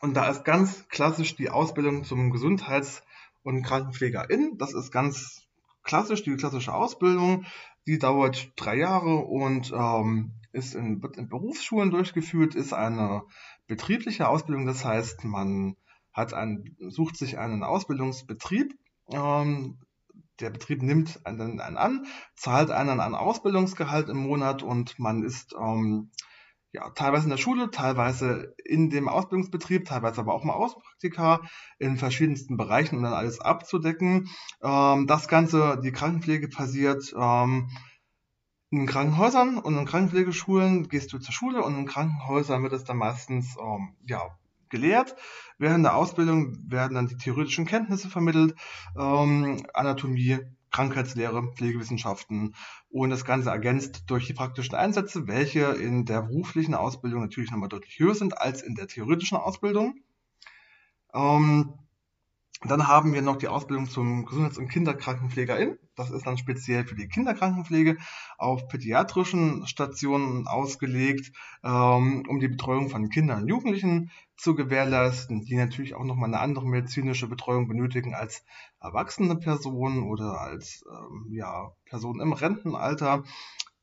[0.00, 3.02] und da ist ganz klassisch die Ausbildung zum Gesundheits-
[3.42, 4.56] und Krankenpflegerin.
[4.58, 5.46] Das ist ganz
[5.82, 7.46] klassisch, die klassische Ausbildung.
[7.86, 13.24] Die dauert drei Jahre und ähm, ist in, wird in Berufsschulen durchgeführt, ist eine
[13.66, 14.66] betriebliche Ausbildung.
[14.66, 15.76] Das heißt, man
[16.14, 18.74] hat ein, sucht sich einen Ausbildungsbetrieb.
[19.10, 19.78] Ähm,
[20.40, 25.54] der Betrieb nimmt einen, einen an, zahlt einen ein Ausbildungsgehalt im Monat und man ist
[25.60, 26.10] ähm,
[26.72, 31.40] ja, teilweise in der Schule, teilweise in dem Ausbildungsbetrieb, teilweise aber auch mal Auspraktika
[31.78, 34.28] in verschiedensten Bereichen, um dann alles abzudecken.
[34.60, 37.70] Ähm, das Ganze, die Krankenpflege passiert ähm,
[38.70, 42.96] in Krankenhäusern und in Krankenpflegeschulen gehst du zur Schule und in Krankenhäusern wird es dann
[42.96, 44.36] meistens ähm, ja,
[44.70, 45.16] gelehrt.
[45.58, 48.54] Während der Ausbildung werden dann die theoretischen Kenntnisse vermittelt,
[48.98, 50.38] ähm, Anatomie,
[50.70, 52.54] Krankheitslehre, Pflegewissenschaften
[52.90, 57.68] und das Ganze ergänzt durch die praktischen Einsätze, welche in der beruflichen Ausbildung natürlich nochmal
[57.68, 60.00] deutlich höher sind als in der theoretischen Ausbildung.
[61.14, 61.74] Ähm,
[62.62, 65.78] dann haben wir noch die Ausbildung zum Gesundheits- und Kinderkrankenpflegerin.
[65.96, 67.96] Das ist dann speziell für die Kinderkrankenpflege
[68.36, 75.56] auf pädiatrischen Stationen ausgelegt, ähm, um die Betreuung von Kindern und Jugendlichen zu gewährleisten, die
[75.56, 78.44] natürlich auch nochmal eine andere medizinische Betreuung benötigen als
[78.80, 83.22] erwachsene Personen oder als ähm, ja, Personen im Rentenalter.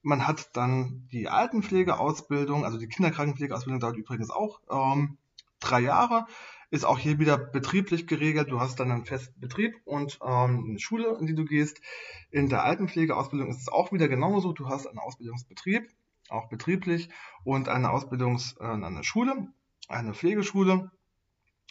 [0.01, 5.17] Man hat dann die Altenpflegeausbildung, also die Kinderkrankenpflegeausbildung dauert übrigens auch ähm,
[5.59, 6.25] drei Jahre
[6.71, 8.49] ist auch hier wieder betrieblich geregelt.
[8.49, 11.81] Du hast dann einen festen Betrieb und ähm, eine Schule, in die du gehst.
[12.31, 14.53] In der Altenpflegeausbildung ist es auch wieder genauso.
[14.53, 15.89] Du hast einen Ausbildungsbetrieb,
[16.29, 17.09] auch betrieblich,
[17.43, 19.49] und eine Ausbildungs-, äh, eine Schule,
[19.89, 20.89] eine Pflegeschule.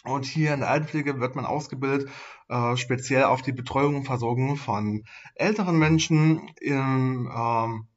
[0.03, 2.09] Und hier in der Altenpflege wird man ausgebildet,
[2.49, 7.87] äh, speziell auf die Betreuung und Versorgung von älteren Menschen im ähm,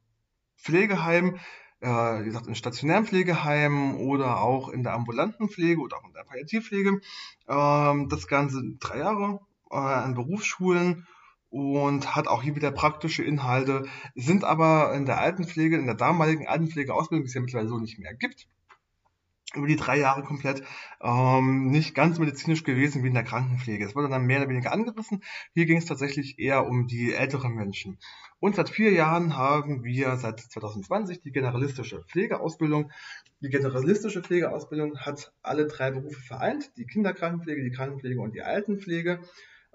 [0.57, 1.37] Pflegeheim
[1.85, 6.13] äh, wie gesagt, in stationären Pflegeheimen oder auch in der ambulanten Pflege oder auch in
[6.13, 6.99] der Palliativpflege.
[7.47, 11.07] Ähm, das Ganze drei Jahre äh, an Berufsschulen
[11.49, 16.47] und hat auch hier wieder praktische Inhalte, sind aber in der Altenpflege, in der damaligen
[16.47, 18.47] Altenpflegeausbildung, die es ja mittlerweile so nicht mehr gibt,
[19.53, 20.63] über die drei Jahre komplett
[21.01, 23.85] ähm, nicht ganz medizinisch gewesen wie in der Krankenpflege.
[23.85, 25.23] Es wurde dann mehr oder weniger angerissen.
[25.53, 27.99] Hier ging es tatsächlich eher um die älteren Menschen.
[28.45, 32.91] Und seit vier Jahren haben wir seit 2020 die generalistische Pflegeausbildung.
[33.41, 39.19] Die generalistische Pflegeausbildung hat alle drei Berufe vereint, die Kinderkrankenpflege, die Krankenpflege und die Altenpflege.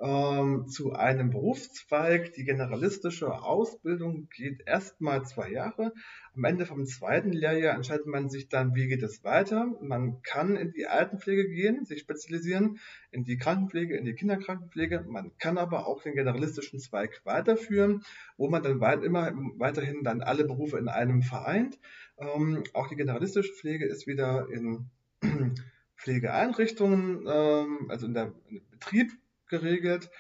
[0.00, 2.32] Ähm, zu einem Berufszweig.
[2.32, 5.92] Die generalistische Ausbildung geht erstmal zwei Jahre.
[6.34, 9.66] Am Ende vom zweiten Lehrjahr entscheidet man sich dann, wie geht es weiter.
[9.82, 12.78] Man kann in die Altenpflege gehen, sich spezialisieren,
[13.10, 15.04] in die Krankenpflege, in die Kinderkrankenpflege.
[15.06, 18.02] Man kann aber auch den generalistischen Zweig weiterführen,
[18.38, 21.78] wo man dann weit, immer weiterhin dann alle Berufe in einem vereint.
[22.16, 24.86] Ähm, auch die generalistische Pflege ist wieder in
[25.96, 29.12] Pflegeeinrichtungen, ähm, also in der, in Betrieb
[29.50, 30.10] geregelt.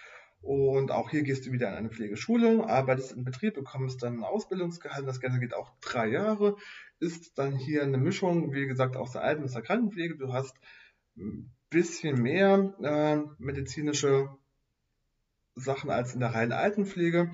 [0.42, 4.24] Und auch hier gehst du wieder in eine Pflegeschule, arbeitest im Betrieb, bekommst dann ein
[4.24, 5.06] Ausbildungsgehalt.
[5.06, 6.56] Das Ganze geht auch drei Jahre.
[6.98, 10.16] Ist dann hier eine Mischung, wie gesagt, aus der Alten- und der Krankenpflege.
[10.16, 10.56] Du hast
[11.16, 14.30] ein bisschen mehr äh, medizinische
[15.54, 17.30] Sachen als in der reinen Altenpflege.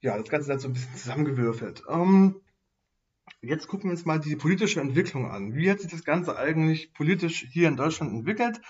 [0.00, 1.84] Ja, das Ganze dann so ein bisschen zusammengewürfelt.
[1.88, 2.40] Ähm,
[3.40, 5.54] jetzt gucken wir uns mal die politische Entwicklung an.
[5.54, 8.60] Wie hat sich das Ganze eigentlich politisch hier in Deutschland entwickelt?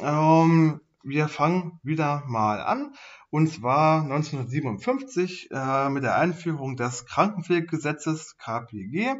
[0.00, 2.94] Ähm, wir fangen wieder mal an.
[3.30, 9.14] Und zwar 1957 äh, mit der Einführung des Krankenpflegegesetzes KPG.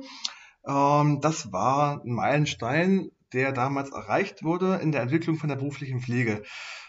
[0.67, 6.01] Ähm, das war ein Meilenstein, der damals erreicht wurde in der Entwicklung von der beruflichen
[6.01, 6.43] Pflege.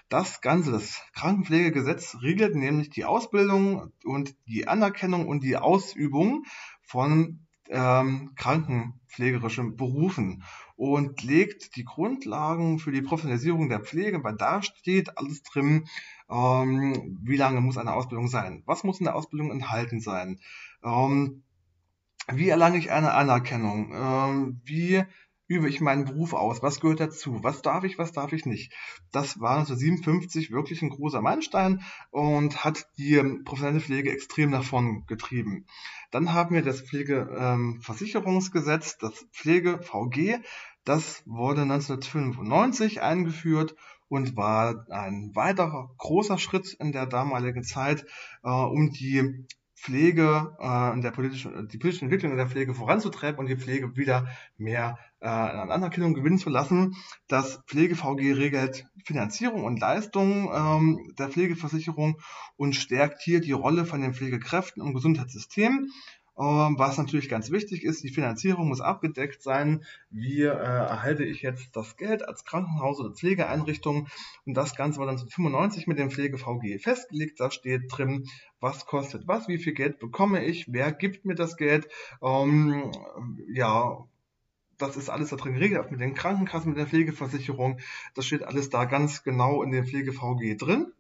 [0.10, 6.46] Das Ganze, das Krankenpflegegesetz regelt nämlich die Ausbildung und die Anerkennung und die Ausübung
[6.82, 10.44] von ähm, krankenpflegerischen Berufen
[10.76, 15.88] und legt die Grundlagen für die Professionalisierung der Pflege, weil da steht alles drin,
[16.30, 20.40] ähm, wie lange muss eine Ausbildung sein, was muss in der Ausbildung enthalten sein,
[20.84, 21.44] ähm,
[22.32, 25.04] wie erlange ich eine Anerkennung, ähm, wie
[25.48, 26.62] übe ich meinen Beruf aus?
[26.62, 27.44] Was gehört dazu?
[27.44, 28.74] Was darf ich, was darf ich nicht?
[29.12, 31.82] Das war 1957 wirklich ein großer Meilenstein
[32.12, 35.66] und hat die professionelle Pflege extrem nach vorn getrieben.
[36.12, 40.40] Dann haben wir das Pflegeversicherungsgesetz, ähm, das Pflege-VG.
[40.84, 43.76] Das wurde 1995 eingeführt
[44.10, 48.06] und war ein weiterer großer Schritt in der damaligen Zeit,
[48.44, 53.48] äh, um die Pflege äh, der politischen, die politische Entwicklung in der Pflege voranzutreiben und
[53.48, 56.96] die Pflege wieder mehr äh, an Anerkennung gewinnen zu lassen.
[57.28, 62.20] Das Pflege-VG regelt Finanzierung und Leistung ähm, der Pflegeversicherung
[62.56, 65.90] und stärkt hier die Rolle von den Pflegekräften im Gesundheitssystem.
[66.40, 69.84] Ähm, was natürlich ganz wichtig ist, die Finanzierung muss abgedeckt sein.
[70.12, 74.08] Wie äh, erhalte ich jetzt das Geld als Krankenhaus oder Pflegeeinrichtung?
[74.46, 77.40] Und das Ganze war dann 1995 mit dem Pflege-VG festgelegt.
[77.40, 78.28] Da steht drin,
[78.60, 81.88] was kostet was, wie viel Geld bekomme ich, wer gibt mir das Geld.
[82.22, 82.92] Ähm,
[83.52, 84.06] ja,
[84.78, 87.80] das ist alles da drin geregelt, mit den Krankenkassen, mit der Pflegeversicherung.
[88.14, 90.94] Das steht alles da ganz genau in dem Pflege-VG drin.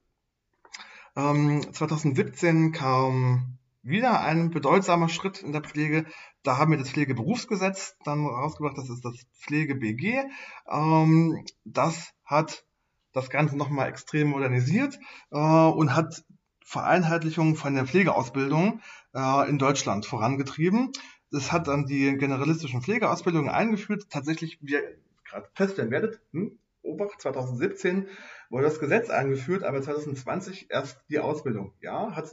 [1.15, 6.05] Ähm, 2017 kam wieder ein bedeutsamer Schritt in der Pflege.
[6.43, 10.25] Da haben wir das Pflegeberufsgesetz dann rausgebracht, das ist das Pflege-BG.
[10.69, 12.65] Ähm, das hat
[13.13, 14.99] das Ganze nochmal extrem modernisiert
[15.31, 16.23] äh, und hat
[16.63, 18.81] Vereinheitlichung von der Pflegeausbildung
[19.15, 20.91] äh, in Deutschland vorangetrieben.
[21.31, 24.07] Das hat dann die generalistischen Pflegeausbildungen eingeführt.
[24.09, 28.07] Tatsächlich, wie ihr gerade feststellen werdet, hm, Obacht 2017
[28.49, 31.73] wurde das Gesetz eingeführt, aber 2020 erst die Ausbildung.
[31.81, 32.31] Ja, hat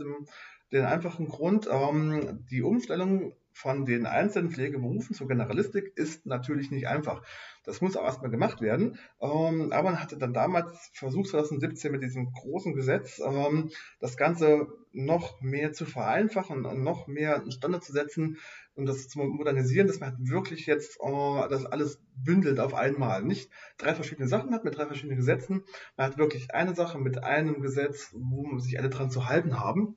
[0.72, 6.88] den einfachen Grund, ähm, die Umstellung von den einzelnen Pflegeberufen zur Generalistik ist natürlich nicht
[6.88, 7.22] einfach.
[7.64, 8.98] Das muss auch erstmal gemacht werden.
[9.20, 14.66] Ähm, aber man hatte dann damals versucht, 2017 mit diesem großen Gesetz ähm, das Ganze
[14.92, 18.38] noch mehr zu vereinfachen und noch mehr einen Standard zu setzen
[18.76, 23.22] und das zu modernisieren, dass man halt wirklich jetzt äh, das alles bündelt auf einmal.
[23.22, 25.64] Nicht drei verschiedene Sachen hat mit drei verschiedenen Gesetzen.
[25.96, 29.96] Man hat wirklich eine Sache mit einem Gesetz, wo sich alle dran zu halten haben.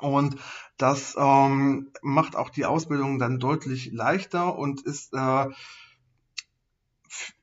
[0.00, 0.36] Und
[0.76, 5.46] das ähm, macht auch die Ausbildung dann deutlich leichter und ist, äh,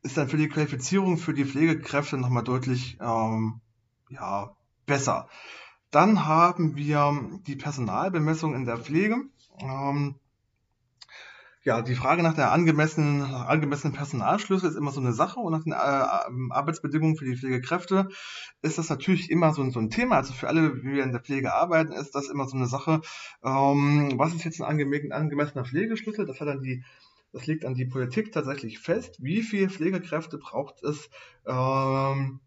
[0.02, 3.60] ist dann für die Qualifizierung für die Pflegekräfte nochmal deutlich ähm,
[4.10, 4.56] ja,
[4.86, 5.28] besser.
[5.92, 9.24] Dann haben wir die Personalbemessung in der Pflege.
[9.60, 10.16] Ähm,
[11.68, 15.64] ja, die Frage nach der angemessenen, angemessenen Personalschlüssel ist immer so eine Sache und nach
[15.66, 18.08] den äh, Arbeitsbedingungen für die Pflegekräfte
[18.62, 20.16] ist das natürlich immer so, so, ein Thema.
[20.16, 23.02] Also für alle, wie wir in der Pflege arbeiten, ist das immer so eine Sache.
[23.44, 26.26] Ähm, was ist jetzt ein angemessener Pflegeschlüssel?
[26.26, 26.86] Das hat dann die,
[27.34, 29.18] das liegt an die Politik tatsächlich fest.
[29.20, 31.10] Wie viele Pflegekräfte braucht es
[31.46, 32.40] ähm,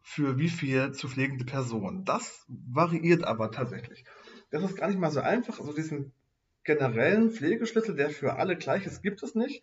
[0.00, 2.06] für wie viel zu pflegende Personen?
[2.06, 4.06] Das variiert aber tatsächlich.
[4.50, 5.60] Das ist gar nicht mal so einfach.
[5.60, 6.14] Also diesen
[6.64, 9.62] generellen Pflegeschlüssel, der für alle gleich ist, gibt es nicht.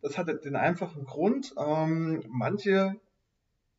[0.00, 3.00] Das hat den einfachen Grund, ähm, manche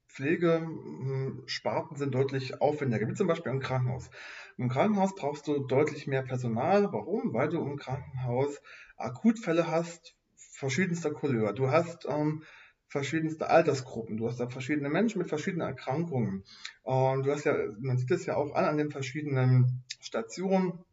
[0.10, 4.10] Pflegesparten sind deutlich aufwendiger, wie zum Beispiel im Krankenhaus.
[4.58, 6.92] Im Krankenhaus brauchst du deutlich mehr Personal.
[6.92, 7.34] Warum?
[7.34, 8.60] Weil du im Krankenhaus
[8.98, 11.54] Akutfälle hast, verschiedenster Couleur.
[11.54, 12.44] Du hast ähm,
[12.88, 14.18] verschiedenste Altersgruppen.
[14.18, 16.44] Du hast da verschiedene Menschen mit verschiedenen Erkrankungen.
[16.84, 20.84] Und du hast ja, man sieht es ja auch an an den verschiedenen Stationen.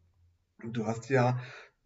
[0.63, 1.39] Du hast ja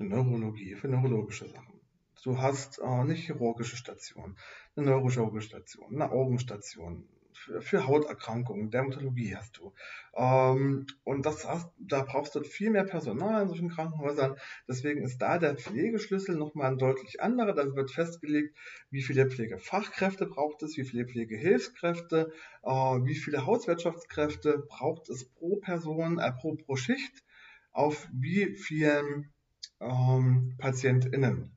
[0.03, 1.79] Neurologie für neurologische Sachen.
[2.23, 4.37] Du hast äh, eine chirurgische Station,
[4.75, 9.73] eine neurochirurgische Station, eine Augenstation, für, für Hauterkrankungen, Dermatologie hast du.
[10.15, 14.35] Ähm, und das hast, da brauchst du viel mehr Personal in solchen Krankenhäusern.
[14.67, 17.53] Deswegen ist da der Pflegeschlüssel nochmal ein deutlich anderer.
[17.53, 18.55] Da wird festgelegt,
[18.89, 22.31] wie viele Pflegefachkräfte braucht es, wie viele Pflegehilfskräfte,
[22.63, 27.23] äh, wie viele Hauswirtschaftskräfte braucht es pro Person, äh, pro, pro Schicht
[27.71, 29.31] auf wie vielen
[29.79, 31.51] ähm, PatientInnen.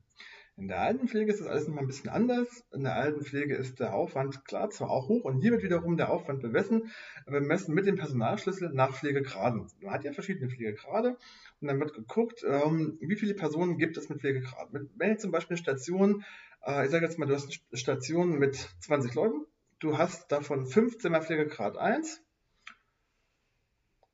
[0.57, 2.63] In der Altenpflege ist das alles noch mal ein bisschen anders.
[2.71, 6.09] In der Altenpflege ist der Aufwand klar zwar auch hoch und hier wird wiederum der
[6.09, 6.91] Aufwand bemessen,
[7.25, 9.67] bemessen mit dem Personalschlüssel nach Pflegegraden.
[9.81, 11.17] Man hat ja verschiedene Pflegegrade
[11.59, 14.89] und dann wird geguckt, ähm, wie viele Personen gibt es mit Pflegegraden.
[14.95, 16.23] Wenn jetzt zum Beispiel eine Station,
[16.65, 19.45] äh, ich sage jetzt mal, du hast eine Station mit 20 Leuten,
[19.79, 22.21] du hast davon 15 mal Pflegegrad 1,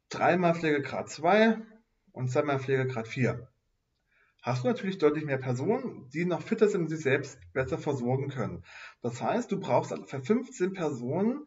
[0.10, 1.62] dreimal Pflegegrad 2
[2.13, 3.47] und zweimal Pflegegrad 4
[4.41, 8.30] hast du natürlich deutlich mehr Personen, die noch fitter sind und sich selbst besser versorgen
[8.30, 8.63] können.
[9.01, 11.45] Das heißt, du brauchst für 15 Personen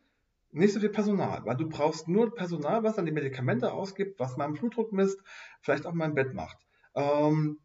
[0.52, 4.36] nicht so viel Personal, weil du brauchst nur Personal, was dann die Medikamente ausgibt, was
[4.36, 5.20] meinen Blutdruck misst,
[5.60, 6.58] vielleicht auch mein Bett macht.
[6.94, 7.58] Ähm,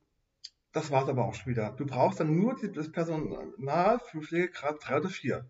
[0.72, 1.72] das war's aber auch schon wieder.
[1.72, 5.46] Du brauchst dann nur das Personal für Pflegegrad 3 oder 4.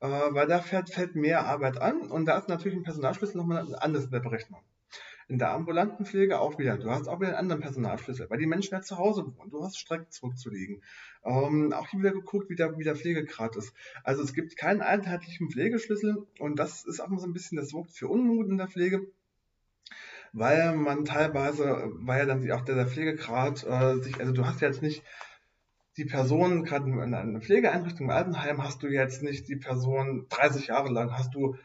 [0.00, 3.74] Äh, weil da fällt, fällt mehr Arbeit an und da ist natürlich ein Personalschlüssel nochmal
[3.80, 4.62] anders in der Berechnung.
[5.30, 6.76] In der ambulanten Pflege auch wieder.
[6.76, 9.50] Du hast auch wieder einen anderen Personalschlüssel, weil die Menschen ja zu Hause wohnen.
[9.50, 10.82] Du hast Strecken zurückzulegen.
[11.24, 13.72] Ähm, auch hier wieder geguckt, wie der, wie der Pflegegrad ist.
[14.02, 17.68] Also es gibt keinen einheitlichen Pflegeschlüssel und das ist auch mal so ein bisschen, das
[17.68, 19.06] sorgt für Unmut in der Pflege
[20.32, 24.60] weil man teilweise, weil ja dann auch der, der Pflegegrad äh, sich, also du hast
[24.60, 25.02] jetzt nicht
[25.96, 30.68] die Person, gerade in einer Pflegeeinrichtung im Altenheim, hast du jetzt nicht die Person 30
[30.68, 31.56] Jahre lang, hast du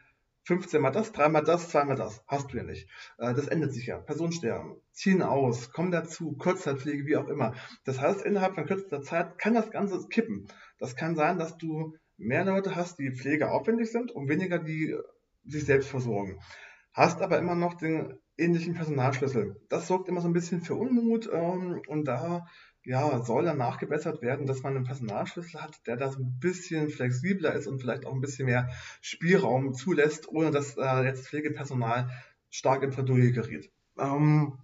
[0.45, 2.23] 15 mal das, dreimal das, zweimal das.
[2.27, 2.88] Hast du ja nicht.
[3.17, 3.97] Äh, das endet sich ja.
[3.97, 7.53] Personen sterben, ziehen aus, kommen dazu, Kurzzeitpflege, wie auch immer.
[7.84, 10.47] Das heißt, innerhalb von kürzester Zeit kann das Ganze kippen.
[10.77, 14.95] Das kann sein, dass du mehr Leute hast, die pflegeaufwendig sind und weniger, die
[15.45, 16.39] sich selbst versorgen.
[16.93, 19.60] Hast aber immer noch den ähnlichen Personalschlüssel.
[19.69, 22.45] Das sorgt immer so ein bisschen für Unmut ähm, und da
[22.85, 26.89] ja, soll dann nachgebessert werden, dass man einen Personalschlüssel hat, der da so ein bisschen
[26.89, 28.69] flexibler ist und vielleicht auch ein bisschen mehr
[29.01, 32.09] Spielraum zulässt, ohne dass äh, jetzt Pflegepersonal
[32.49, 33.71] stark in Bredouille gerät.
[33.97, 34.59] Ähm,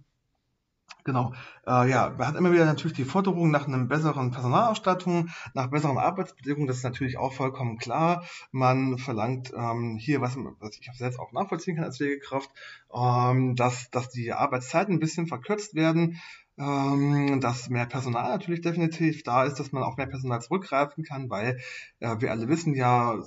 [1.04, 1.32] Genau.
[1.66, 5.98] Äh, ja, man hat immer wieder natürlich die Forderung nach einer besseren Personalausstattung, nach besseren
[5.98, 6.68] Arbeitsbedingungen.
[6.68, 8.24] Das ist natürlich auch vollkommen klar.
[8.52, 12.50] Man verlangt ähm, hier, was, was ich selbst auch nachvollziehen kann als Pflegekraft,
[12.94, 16.20] ähm, dass, dass die Arbeitszeiten ein bisschen verkürzt werden
[16.58, 21.30] ähm, dass mehr Personal natürlich definitiv da ist, dass man auf mehr Personal zurückgreifen kann,
[21.30, 21.58] weil
[22.00, 23.18] äh, wir alle wissen ja,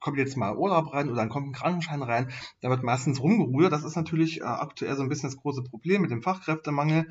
[0.00, 3.72] kommt jetzt mal Urlaub rein oder dann kommt ein Krankenschein rein, da wird meistens rumgerudert.
[3.72, 7.10] Das ist natürlich äh, aktuell so ein bisschen das große Problem mit dem Fachkräftemangel.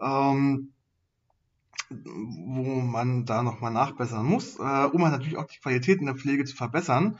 [0.00, 0.72] Ähm,
[1.90, 6.16] wo man da nochmal nachbessern muss, äh, um halt natürlich auch die Qualität in der
[6.16, 7.18] Pflege zu verbessern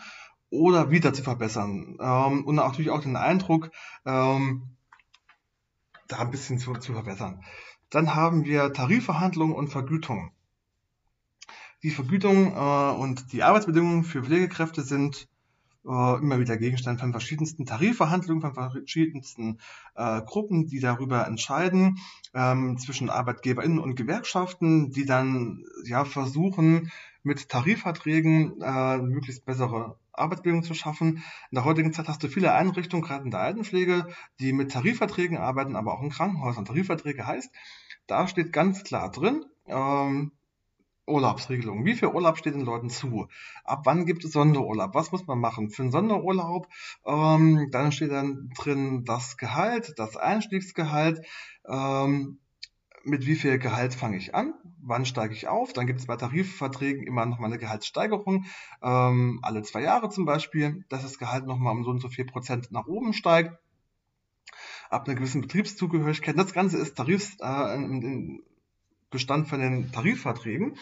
[0.51, 1.96] oder wieder zu verbessern.
[2.01, 3.70] Ähm, und natürlich auch den Eindruck,
[4.05, 4.77] ähm,
[6.07, 7.44] da ein bisschen zu, zu verbessern.
[7.90, 10.31] Dann haben wir Tarifverhandlungen und Vergütung.
[11.83, 15.29] Die Vergütung äh, und die Arbeitsbedingungen für Pflegekräfte sind
[15.87, 19.59] äh, immer wieder Gegenstand von verschiedensten Tarifverhandlungen, von verschiedensten
[19.94, 21.98] äh, Gruppen, die darüber entscheiden,
[22.35, 26.90] ähm, zwischen ArbeitgeberInnen und Gewerkschaften, die dann ja versuchen,
[27.22, 31.22] mit Tarifverträgen äh, möglichst bessere Arbeitsbedingungen zu schaffen.
[31.50, 34.07] In der heutigen Zeit hast du viele Einrichtungen, gerade in der Altenpflege,
[34.40, 36.64] die mit Tarifverträgen arbeiten, aber auch in Krankenhäusern.
[36.64, 37.50] Tarifverträge heißt,
[38.07, 40.33] da steht ganz klar drin, ähm,
[41.09, 41.85] Urlaubsregelung.
[41.85, 43.28] Wie viel Urlaub steht den Leuten zu?
[43.64, 44.94] Ab wann gibt es Sonderurlaub?
[44.94, 45.70] Was muss man machen?
[45.70, 46.68] Für einen Sonderurlaub,
[47.07, 51.24] ähm, dann steht dann drin das Gehalt, das Einstiegsgehalt,
[51.66, 52.38] ähm,
[53.09, 55.72] mit wie viel Gehalt fange ich an, wann steige ich auf.
[55.72, 58.44] Dann gibt es bei Tarifverträgen immer noch mal eine Gehaltssteigerung,
[58.82, 62.24] ähm, alle zwei Jahre zum Beispiel, dass das Gehalt nochmal um so und so viel
[62.24, 63.59] Prozent nach oben steigt.
[64.90, 66.38] Ab einer gewissen Betriebszugehörigkeit.
[66.38, 68.42] Das Ganze ist Tarifs, äh, in, in
[69.11, 70.76] Bestand von den Tarifverträgen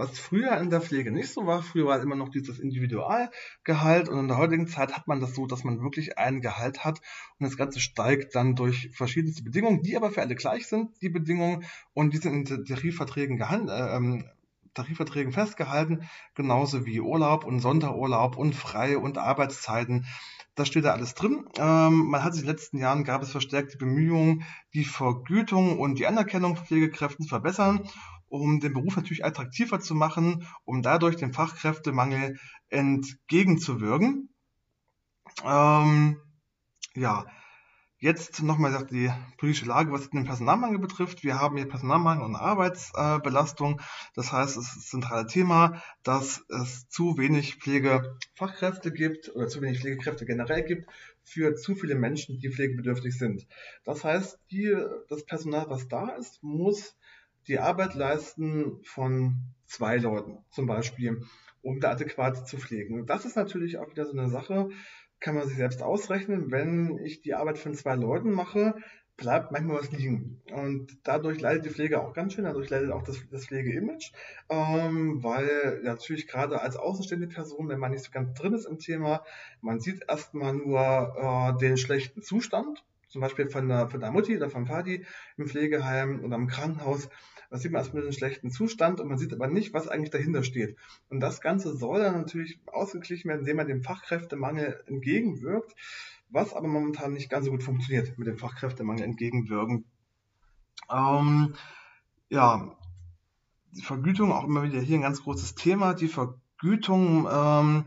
[0.00, 1.62] was früher in der Pflege nicht so war.
[1.62, 5.46] Früher war immer noch dieses Individualgehalt und in der heutigen Zeit hat man das so,
[5.46, 7.00] dass man wirklich ein Gehalt hat
[7.38, 11.10] und das Ganze steigt dann durch verschiedenste Bedingungen, die aber für alle gleich sind, die
[11.10, 13.78] Bedingungen und die sind in Tarifverträgen gehandelt.
[13.78, 14.24] Äh, ähm,
[14.72, 20.06] Tarifverträgen festgehalten, genauso wie Urlaub und Sonderurlaub und Frei- und Arbeitszeiten.
[20.54, 21.44] Das steht da alles drin.
[21.58, 25.98] Ähm, man hat sich in den letzten Jahren gab es verstärkte Bemühungen, die Vergütung und
[25.98, 27.88] die Anerkennung von Pflegekräften zu verbessern,
[28.30, 32.38] um den Beruf natürlich attraktiver zu machen, um dadurch dem Fachkräftemangel
[32.70, 34.30] entgegenzuwirken.
[35.44, 36.16] Ähm,
[36.94, 37.26] ja,
[38.02, 41.22] Jetzt nochmal die politische Lage, was den Personalmangel betrifft.
[41.22, 43.78] Wir haben hier Personalmangel und Arbeitsbelastung.
[44.14, 49.60] Das heißt, es ist ein zentrales Thema, dass es zu wenig Pflegefachkräfte gibt oder zu
[49.60, 50.88] wenig Pflegekräfte generell gibt
[51.24, 53.46] für zu viele Menschen, die pflegebedürftig sind.
[53.84, 54.74] Das heißt, die,
[55.10, 56.96] das Personal, was da ist, muss
[57.48, 59.36] die Arbeit leisten von
[59.66, 61.22] zwei Leuten zum Beispiel,
[61.62, 63.06] um da adäquat zu pflegen.
[63.06, 64.70] Das ist natürlich auch wieder so eine Sache,
[65.20, 68.74] kann man sich selbst ausrechnen, wenn ich die Arbeit von zwei Leuten mache,
[69.20, 70.40] bleibt manchmal was liegen.
[70.50, 74.12] Und dadurch leidet die Pflege auch ganz schön, dadurch leidet auch das, das Pflegeimage,
[74.48, 78.78] ähm, weil natürlich gerade als außenstehende Person, wenn man nicht so ganz drin ist im
[78.78, 79.22] Thema,
[79.60, 80.78] man sieht erstmal nur
[81.18, 85.04] äh, den schlechten Zustand, zum Beispiel von der, von der Mutti oder vom Vati
[85.36, 87.10] im Pflegeheim oder im Krankenhaus
[87.50, 90.44] da sieht man erstmal den schlechten Zustand und man sieht aber nicht, was eigentlich dahinter
[90.44, 90.76] steht.
[91.08, 95.74] Und das Ganze soll dann natürlich ausgeglichen werden, indem man dem Fachkräftemangel entgegenwirkt,
[96.28, 99.84] was aber momentan nicht ganz so gut funktioniert mit dem Fachkräftemangel entgegenwirken.
[100.88, 101.54] Ähm,
[102.28, 102.76] ja,
[103.72, 105.94] die Vergütung auch immer wieder hier ein ganz großes Thema.
[105.94, 107.84] Die Vergütung ähm,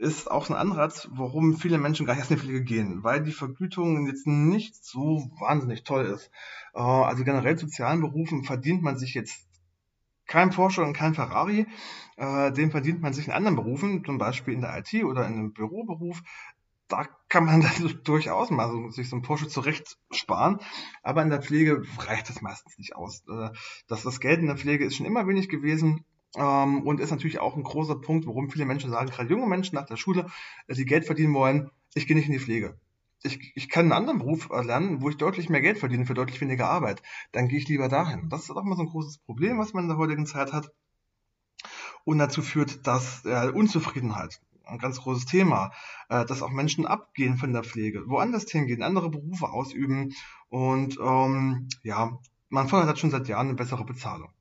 [0.00, 3.22] ist auch ein Anreiz, warum viele Menschen gar nicht erst in die Pflege gehen, weil
[3.22, 6.30] die Vergütung jetzt nicht so wahnsinnig toll ist.
[6.74, 9.46] Äh, also generell sozialen Berufen verdient man sich jetzt
[10.26, 11.66] kein Porsche und kein Ferrari,
[12.16, 15.34] äh, den verdient man sich in anderen Berufen, zum Beispiel in der IT oder in
[15.34, 16.22] einem Büroberuf.
[16.88, 20.60] Da kann man dann durchaus mal so, sich so ein Porsche zurecht sparen,
[21.02, 23.22] aber in der Pflege reicht das meistens nicht aus.
[23.28, 23.50] Äh,
[23.86, 26.06] das, das Geld in der Pflege ist schon immer wenig gewesen
[26.36, 29.74] ähm, und ist natürlich auch ein großer Punkt, warum viele Menschen sagen, gerade junge Menschen
[29.74, 30.26] nach der Schule,
[30.68, 32.78] äh, die Geld verdienen wollen, ich gehe nicht in die Pflege.
[33.22, 36.40] Ich, ich kann einen anderen Beruf lernen, wo ich deutlich mehr Geld verdiene für deutlich
[36.40, 37.02] weniger Arbeit.
[37.32, 38.30] Dann gehe ich lieber dahin.
[38.30, 40.72] Das ist auch mal so ein großes Problem, was man in der heutigen Zeit hat.
[42.04, 45.72] Und dazu führt, dass äh, Unzufriedenheit, ein ganz großes Thema,
[46.08, 50.14] äh, dass auch Menschen abgehen von der Pflege, woanders hingehen, andere Berufe ausüben
[50.48, 52.18] und ähm, ja,
[52.48, 54.32] man fordert halt schon seit Jahren eine bessere Bezahlung.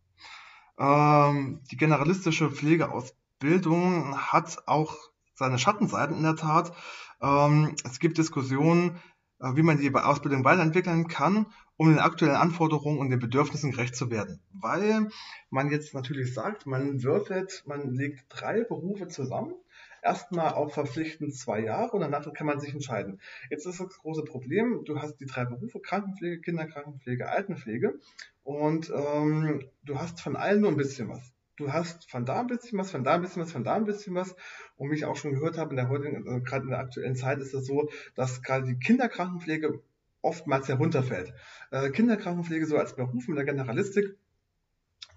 [0.79, 4.95] Ähm, die generalistische Pflegeausbildung hat auch
[5.35, 6.73] seine Schattenseiten in der Tat.
[7.21, 8.97] Ähm, es gibt Diskussionen,
[9.39, 13.95] äh, wie man die Ausbildung weiterentwickeln kann, um den aktuellen Anforderungen und den Bedürfnissen gerecht
[13.95, 14.39] zu werden.
[14.53, 15.09] Weil
[15.49, 19.53] man jetzt natürlich sagt, man würfelt, man legt drei Berufe zusammen
[20.01, 23.19] erstmal auch verpflichtend zwei Jahre und danach kann man sich entscheiden.
[23.49, 27.99] Jetzt ist das große Problem, du hast die drei Berufe, Krankenpflege, Kinderkrankenpflege, Altenpflege
[28.43, 31.33] und ähm, du hast von allen nur ein bisschen was.
[31.59, 33.83] Du hast von da ein bisschen was, von da ein bisschen was, von da ein
[33.83, 34.33] bisschen was.
[34.77, 37.17] Und wie ich auch schon gehört habe, in der heutigen, also gerade in der aktuellen
[37.17, 39.81] Zeit ist es so, dass gerade die Kinderkrankenpflege
[40.21, 41.33] oftmals herunterfällt.
[41.71, 44.15] Äh, Kinderkrankenpflege so als Beruf in der Generalistik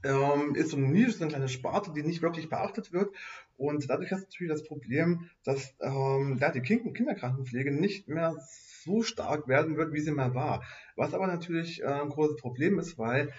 [0.05, 3.15] ähm, ist so eine Nische, so eine kleine Sparte, die nicht wirklich beachtet wird.
[3.57, 8.37] Und dadurch hast du natürlich das Problem, dass ähm, ja, die Kinderkrankenpflege nicht mehr
[8.85, 10.65] so stark werden wird, wie sie mal war.
[10.97, 13.33] Was aber natürlich äh, ein großes Problem ist, weil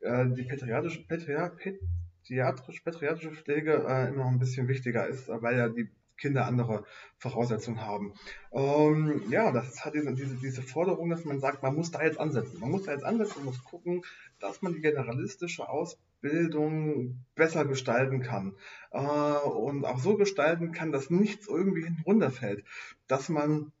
[0.00, 5.68] äh, die pädiatrische, pädiatrische, pädiatrische Pflege äh, immer noch ein bisschen wichtiger ist, weil ja
[5.68, 5.88] die
[6.22, 6.84] Kinder andere
[7.18, 8.14] Voraussetzungen haben.
[8.52, 12.20] Ähm, ja, das hat diese, diese, diese Forderung, dass man sagt, man muss da jetzt
[12.20, 12.60] ansetzen.
[12.60, 14.04] Man muss da jetzt ansetzen und muss gucken,
[14.38, 18.54] dass man die generalistische Ausbildung besser gestalten kann.
[18.92, 22.64] Äh, und auch so gestalten kann, dass nichts irgendwie hinten runterfällt.
[23.08, 23.72] Dass man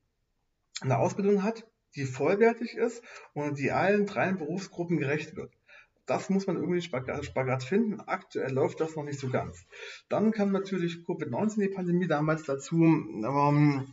[0.80, 1.64] eine Ausbildung hat,
[1.94, 5.52] die vollwertig ist und die allen drei Berufsgruppen gerecht wird
[6.06, 8.00] das muss man irgendwie Spagat finden.
[8.00, 9.64] Aktuell läuft das noch nicht so ganz.
[10.08, 13.86] Dann kam natürlich Covid-19, die Pandemie damals dazu, ähm,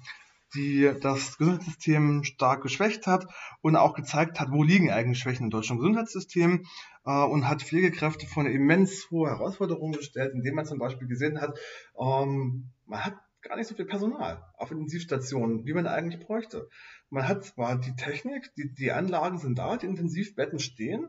[0.55, 3.28] die das Gesundheitssystem stark geschwächt hat
[3.62, 6.66] und auch gezeigt hat, wo liegen eigentlich Schwächen im deutschen Gesundheitssystem
[7.05, 11.39] äh, und hat Pflegekräfte vor eine immens hohe Herausforderung gestellt, indem man zum Beispiel gesehen
[11.39, 11.60] hat,
[11.99, 16.68] ähm, man hat gar nicht so viel Personal auf Intensivstationen, wie man eigentlich bräuchte.
[17.10, 21.07] Man hat zwar die Technik, die, die Anlagen sind da, die Intensivbetten stehen,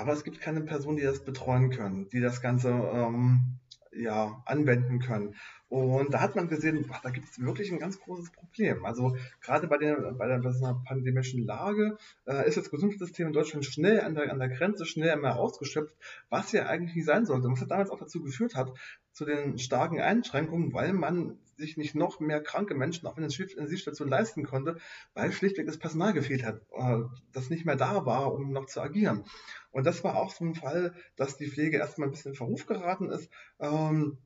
[0.00, 3.58] aber es gibt keine Personen, die das betreuen können, die das Ganze ähm,
[3.92, 5.34] ja, anwenden können.
[5.68, 8.84] Und da hat man gesehen, ach, da gibt es wirklich ein ganz großes Problem.
[8.84, 11.96] Also gerade bei der, bei der, bei der pandemischen Lage
[12.26, 15.94] äh, ist das Gesundheitssystem in Deutschland schnell an der, an der Grenze, schnell einmal ausgeschöpft,
[16.28, 17.46] was ja eigentlich nicht sein sollte.
[17.46, 18.72] Und was damals auch dazu geführt hat,
[19.12, 24.08] zu den starken Einschränkungen, weil man sich nicht noch mehr kranke Menschen auf einer Intensivstation
[24.08, 24.78] leisten konnte,
[25.14, 28.80] weil schlichtweg das Personal gefehlt hat, äh, das nicht mehr da war, um noch zu
[28.80, 29.24] agieren.
[29.70, 32.66] Und das war auch so ein Fall, dass die Pflege erstmal ein bisschen in Verruf
[32.66, 33.30] geraten ist.
[33.60, 34.18] Ähm,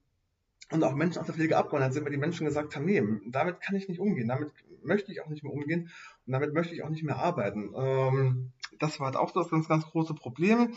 [0.70, 3.60] und auch Menschen aus der Pflege abgewandert sind, weil die Menschen gesagt haben, nee, damit
[3.60, 4.50] kann ich nicht umgehen, damit
[4.82, 5.90] möchte ich auch nicht mehr umgehen
[6.26, 7.72] und damit möchte ich auch nicht mehr arbeiten.
[7.76, 10.74] Ähm, das war halt auch das ganz, ganz große Problem.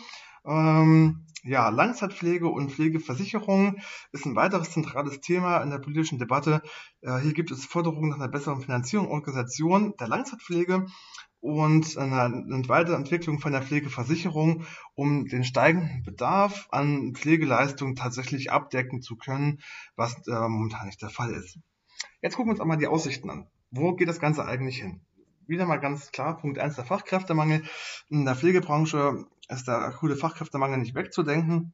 [0.47, 3.77] Ähm, ja, Langzeitpflege und Pflegeversicherung
[4.11, 6.61] ist ein weiteres zentrales Thema in der politischen Debatte.
[7.01, 10.87] Äh, hier gibt es Forderungen nach einer besseren Finanzierung und Organisation der Langzeitpflege
[11.39, 19.15] und eine Weiterentwicklung von der Pflegeversicherung, um den steigenden Bedarf an Pflegeleistungen tatsächlich abdecken zu
[19.15, 19.59] können,
[19.95, 21.59] was äh, momentan nicht der Fall ist.
[22.21, 23.47] Jetzt gucken wir uns einmal die Aussichten an.
[23.69, 25.01] Wo geht das Ganze eigentlich hin?
[25.47, 27.63] Wieder mal ganz klar, Punkt 1, der Fachkräftemangel.
[28.09, 31.73] In der Pflegebranche ist der akute Fachkräftemangel nicht wegzudenken.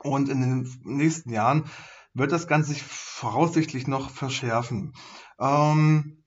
[0.00, 1.64] Und in den nächsten Jahren
[2.14, 4.94] wird das Ganze sich voraussichtlich noch verschärfen.
[5.38, 6.24] Ähm,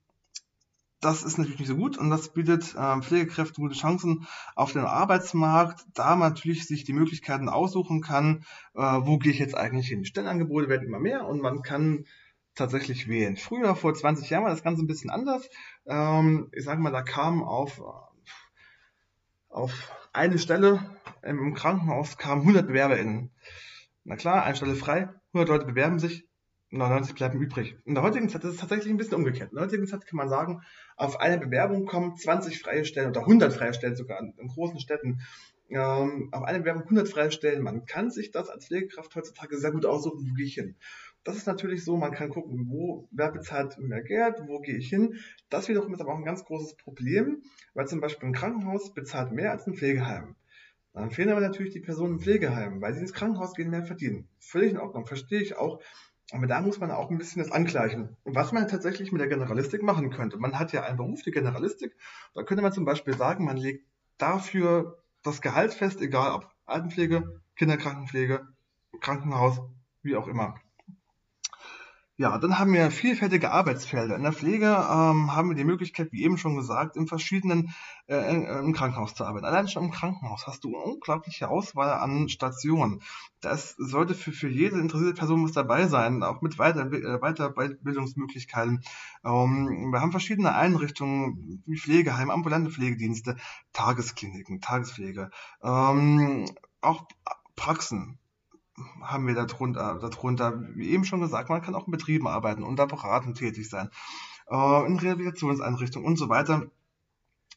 [1.00, 4.86] das ist natürlich nicht so gut und das bietet äh, Pflegekräften gute Chancen auf dem
[4.86, 8.44] Arbeitsmarkt, da man natürlich sich die Möglichkeiten aussuchen kann,
[8.74, 10.04] äh, wo gehe ich jetzt eigentlich hin.
[10.04, 12.06] Stellenangebote werden immer mehr und man kann
[12.54, 13.36] tatsächlich wählen.
[13.36, 15.48] Früher, vor 20 Jahren, war das Ganze ein bisschen anders.
[15.86, 17.82] Ähm, ich sage mal, da kamen auf,
[19.48, 23.30] auf eine Stelle im Krankenhaus kamen 100 BewerberInnen.
[24.04, 26.26] Na klar, eine Stelle frei, 100 Leute bewerben sich,
[26.70, 27.76] 99 bleiben übrig.
[27.84, 29.50] In der heutigen Zeit ist es tatsächlich ein bisschen umgekehrt.
[29.52, 30.62] In der heutigen Zeit kann man sagen,
[30.96, 35.20] auf eine Bewerbung kommen 20 freie Stellen oder 100 freie Stellen sogar in großen Städten.
[35.68, 37.62] Ähm, auf eine Bewerbung 100 freie Stellen.
[37.62, 40.76] Man kann sich das als Pflegekraft heutzutage sehr gut aussuchen, wo gehe ich hin.
[41.24, 44.88] Das ist natürlich so, man kann gucken, wo, wer bezahlt mehr Geld, wo gehe ich
[44.88, 45.16] hin.
[45.50, 47.42] Das wiederum ist aber auch ein ganz großes Problem,
[47.74, 50.34] weil zum Beispiel ein Krankenhaus bezahlt mehr als ein Pflegeheim.
[50.94, 54.28] Dann fehlen aber natürlich die Personen im Pflegeheim, weil sie ins Krankenhaus gehen, mehr verdienen.
[54.40, 55.80] Völlig in Ordnung, verstehe ich auch.
[56.32, 58.16] Aber da muss man auch ein bisschen das angleichen.
[58.24, 60.38] Und was man tatsächlich mit der Generalistik machen könnte.
[60.38, 61.94] Man hat ja einen Beruf, die Generalistik.
[62.34, 63.86] Da könnte man zum Beispiel sagen, man legt
[64.18, 68.48] dafür das Gehalt fest, egal ob Altenpflege, Kinderkrankenpflege,
[69.00, 69.60] Krankenhaus,
[70.02, 70.54] wie auch immer.
[72.22, 74.14] Ja, dann haben wir vielfältige Arbeitsfelder.
[74.14, 77.74] In der Pflege ähm, haben wir die Möglichkeit, wie eben schon gesagt, in verschiedenen
[78.06, 79.44] äh, im Krankenhaus zu arbeiten.
[79.44, 83.02] Allein schon im Krankenhaus hast du eine unglaubliche Auswahl an Stationen.
[83.40, 88.84] Das sollte für, für jede interessierte Person muss dabei sein, auch mit Weiter, äh, Weiterbildungsmöglichkeiten.
[89.24, 93.34] Ähm, wir haben verschiedene Einrichtungen wie Pflegeheim, ambulante Pflegedienste,
[93.72, 95.32] Tageskliniken, Tagespflege,
[95.64, 96.44] ähm,
[96.82, 97.02] auch
[97.56, 98.20] Praxen,
[99.02, 102.78] haben wir darunter, darunter, wie eben schon gesagt, man kann auch in Betrieben arbeiten und
[102.78, 103.90] da beratend tätig sein,
[104.50, 106.70] äh, in Rehabilitationseinrichtungen und so weiter.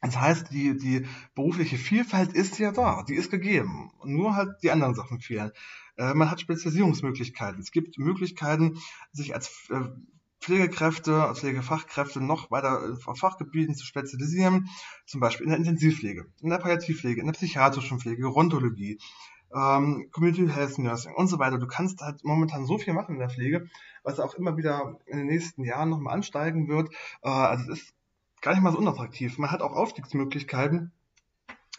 [0.02, 3.90] Das heißt, die, die berufliche Vielfalt ist ja da, die ist gegeben.
[4.04, 5.52] Nur halt die anderen Sachen fehlen.
[5.96, 7.60] Äh, man hat Spezialisierungsmöglichkeiten.
[7.60, 8.78] Es gibt Möglichkeiten,
[9.12, 9.80] sich als äh,
[10.40, 14.68] Pflegekräfte, als Pflegefachkräfte noch weiter auf Fachgebieten zu spezialisieren,
[15.06, 18.98] zum Beispiel in der Intensivpflege, in der Palliativpflege, in der psychiatrischen Pflege, Gerontologie,
[19.56, 21.58] ähm, Community Health Nursing und so weiter.
[21.58, 23.68] Du kannst halt momentan so viel machen in der Pflege,
[24.02, 26.90] was auch immer wieder in den nächsten Jahren nochmal ansteigen wird.
[27.22, 27.94] Äh, also es ist
[28.42, 29.38] gar nicht mal so unattraktiv.
[29.38, 30.92] Man hat auch Aufstiegsmöglichkeiten.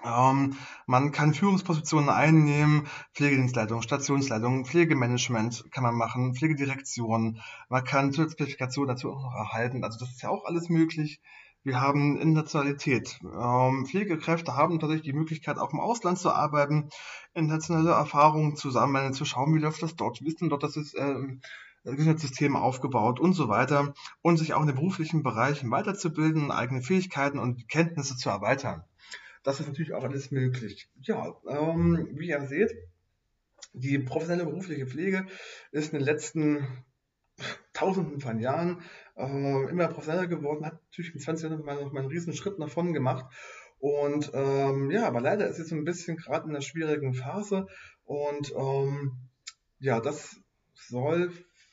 [0.03, 0.55] Ähm,
[0.85, 7.41] man kann Führungspositionen einnehmen, Pflegedienstleitung, Stationsleitung, Pflegemanagement kann man machen, Pflegedirektion.
[7.69, 9.83] Man kann Zertifikation dazu auch noch erhalten.
[9.83, 11.19] Also das ist ja auch alles möglich.
[11.67, 13.19] Wir haben Internationalität.
[13.23, 16.89] Ähm, Pflegekräfte haben tatsächlich die Möglichkeit, auch im Ausland zu arbeiten,
[17.33, 21.15] internationale Erfahrungen zu sammeln, zu schauen, wie läuft das dort, denn dort das, äh,
[21.83, 27.37] Gesundheitssystem aufgebaut und so weiter und sich auch in den beruflichen Bereichen weiterzubilden, eigene Fähigkeiten
[27.37, 28.85] und Kenntnisse zu erweitern.
[29.43, 30.89] Das ist natürlich auch alles möglich.
[31.01, 32.71] Ja, ähm, wie ihr seht,
[33.73, 35.27] die professionelle berufliche Pflege
[35.73, 36.65] ist in den letzten
[37.73, 38.81] Tausenden von Jahren
[39.17, 42.93] immer professioneller geworden, hat natürlich in 20 Jahren noch mal einen riesen Schritt nach vorne
[42.93, 43.25] gemacht.
[43.79, 47.67] Und ähm, ja, aber leider ist jetzt so ein bisschen gerade in einer schwierigen Phase
[48.05, 49.17] und ähm,
[49.79, 50.39] ja, das
[50.73, 51.31] soll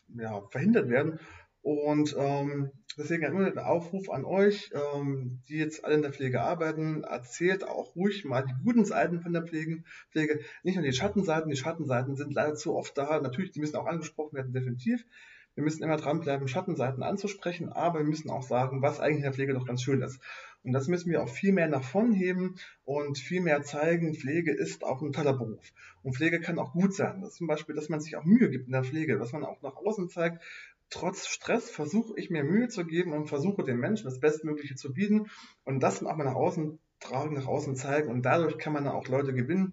[0.08, 1.18] ja, verhindert werden.
[1.62, 6.42] Und ähm, deswegen immer der Aufruf an euch, ähm, die jetzt alle in der Pflege
[6.42, 9.82] arbeiten, erzählt auch ruhig mal die guten Seiten von der Pflege,
[10.12, 11.48] Pflege, nicht nur die Schattenseiten.
[11.48, 13.18] Die Schattenseiten sind leider zu oft da.
[13.18, 15.06] Natürlich, die müssen auch angesprochen werden, definitiv.
[15.54, 19.32] Wir müssen immer dranbleiben, Schattenseiten anzusprechen, aber wir müssen auch sagen, was eigentlich in der
[19.32, 20.20] Pflege doch ganz schön ist.
[20.64, 24.52] Und das müssen wir auch viel mehr nach vorn heben und viel mehr zeigen, Pflege
[24.52, 25.72] ist auch ein toller Beruf.
[26.02, 27.20] Und Pflege kann auch gut sein.
[27.20, 29.62] Das zum Beispiel, dass man sich auch Mühe gibt in der Pflege, dass man auch
[29.62, 30.42] nach außen zeigt,
[30.90, 34.92] trotz Stress versuche ich mir Mühe zu geben und versuche den Menschen das Bestmögliche zu
[34.92, 35.26] bieten
[35.64, 38.84] und das dann auch mal nach außen tragen, nach außen zeigen und dadurch kann man
[38.84, 39.72] dann auch Leute gewinnen,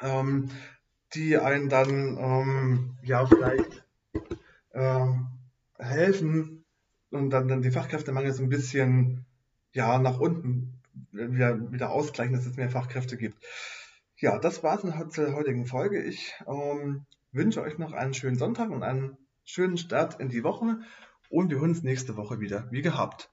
[0.00, 0.50] ähm,
[1.14, 3.84] die einen dann ähm, ja vielleicht
[4.78, 6.64] äh, helfen
[7.10, 9.24] und dann, dann die Fachkräftemangel so ein bisschen
[9.72, 10.80] ja, nach unten
[11.12, 13.36] wieder, wieder ausgleichen, dass es mehr Fachkräfte gibt.
[14.16, 16.02] Ja, das war es der heutigen Folge.
[16.02, 20.80] Ich ähm, wünsche euch noch einen schönen Sonntag und einen schönen Start in die Woche
[21.30, 23.30] und wir hören uns nächste Woche wieder, wie gehabt.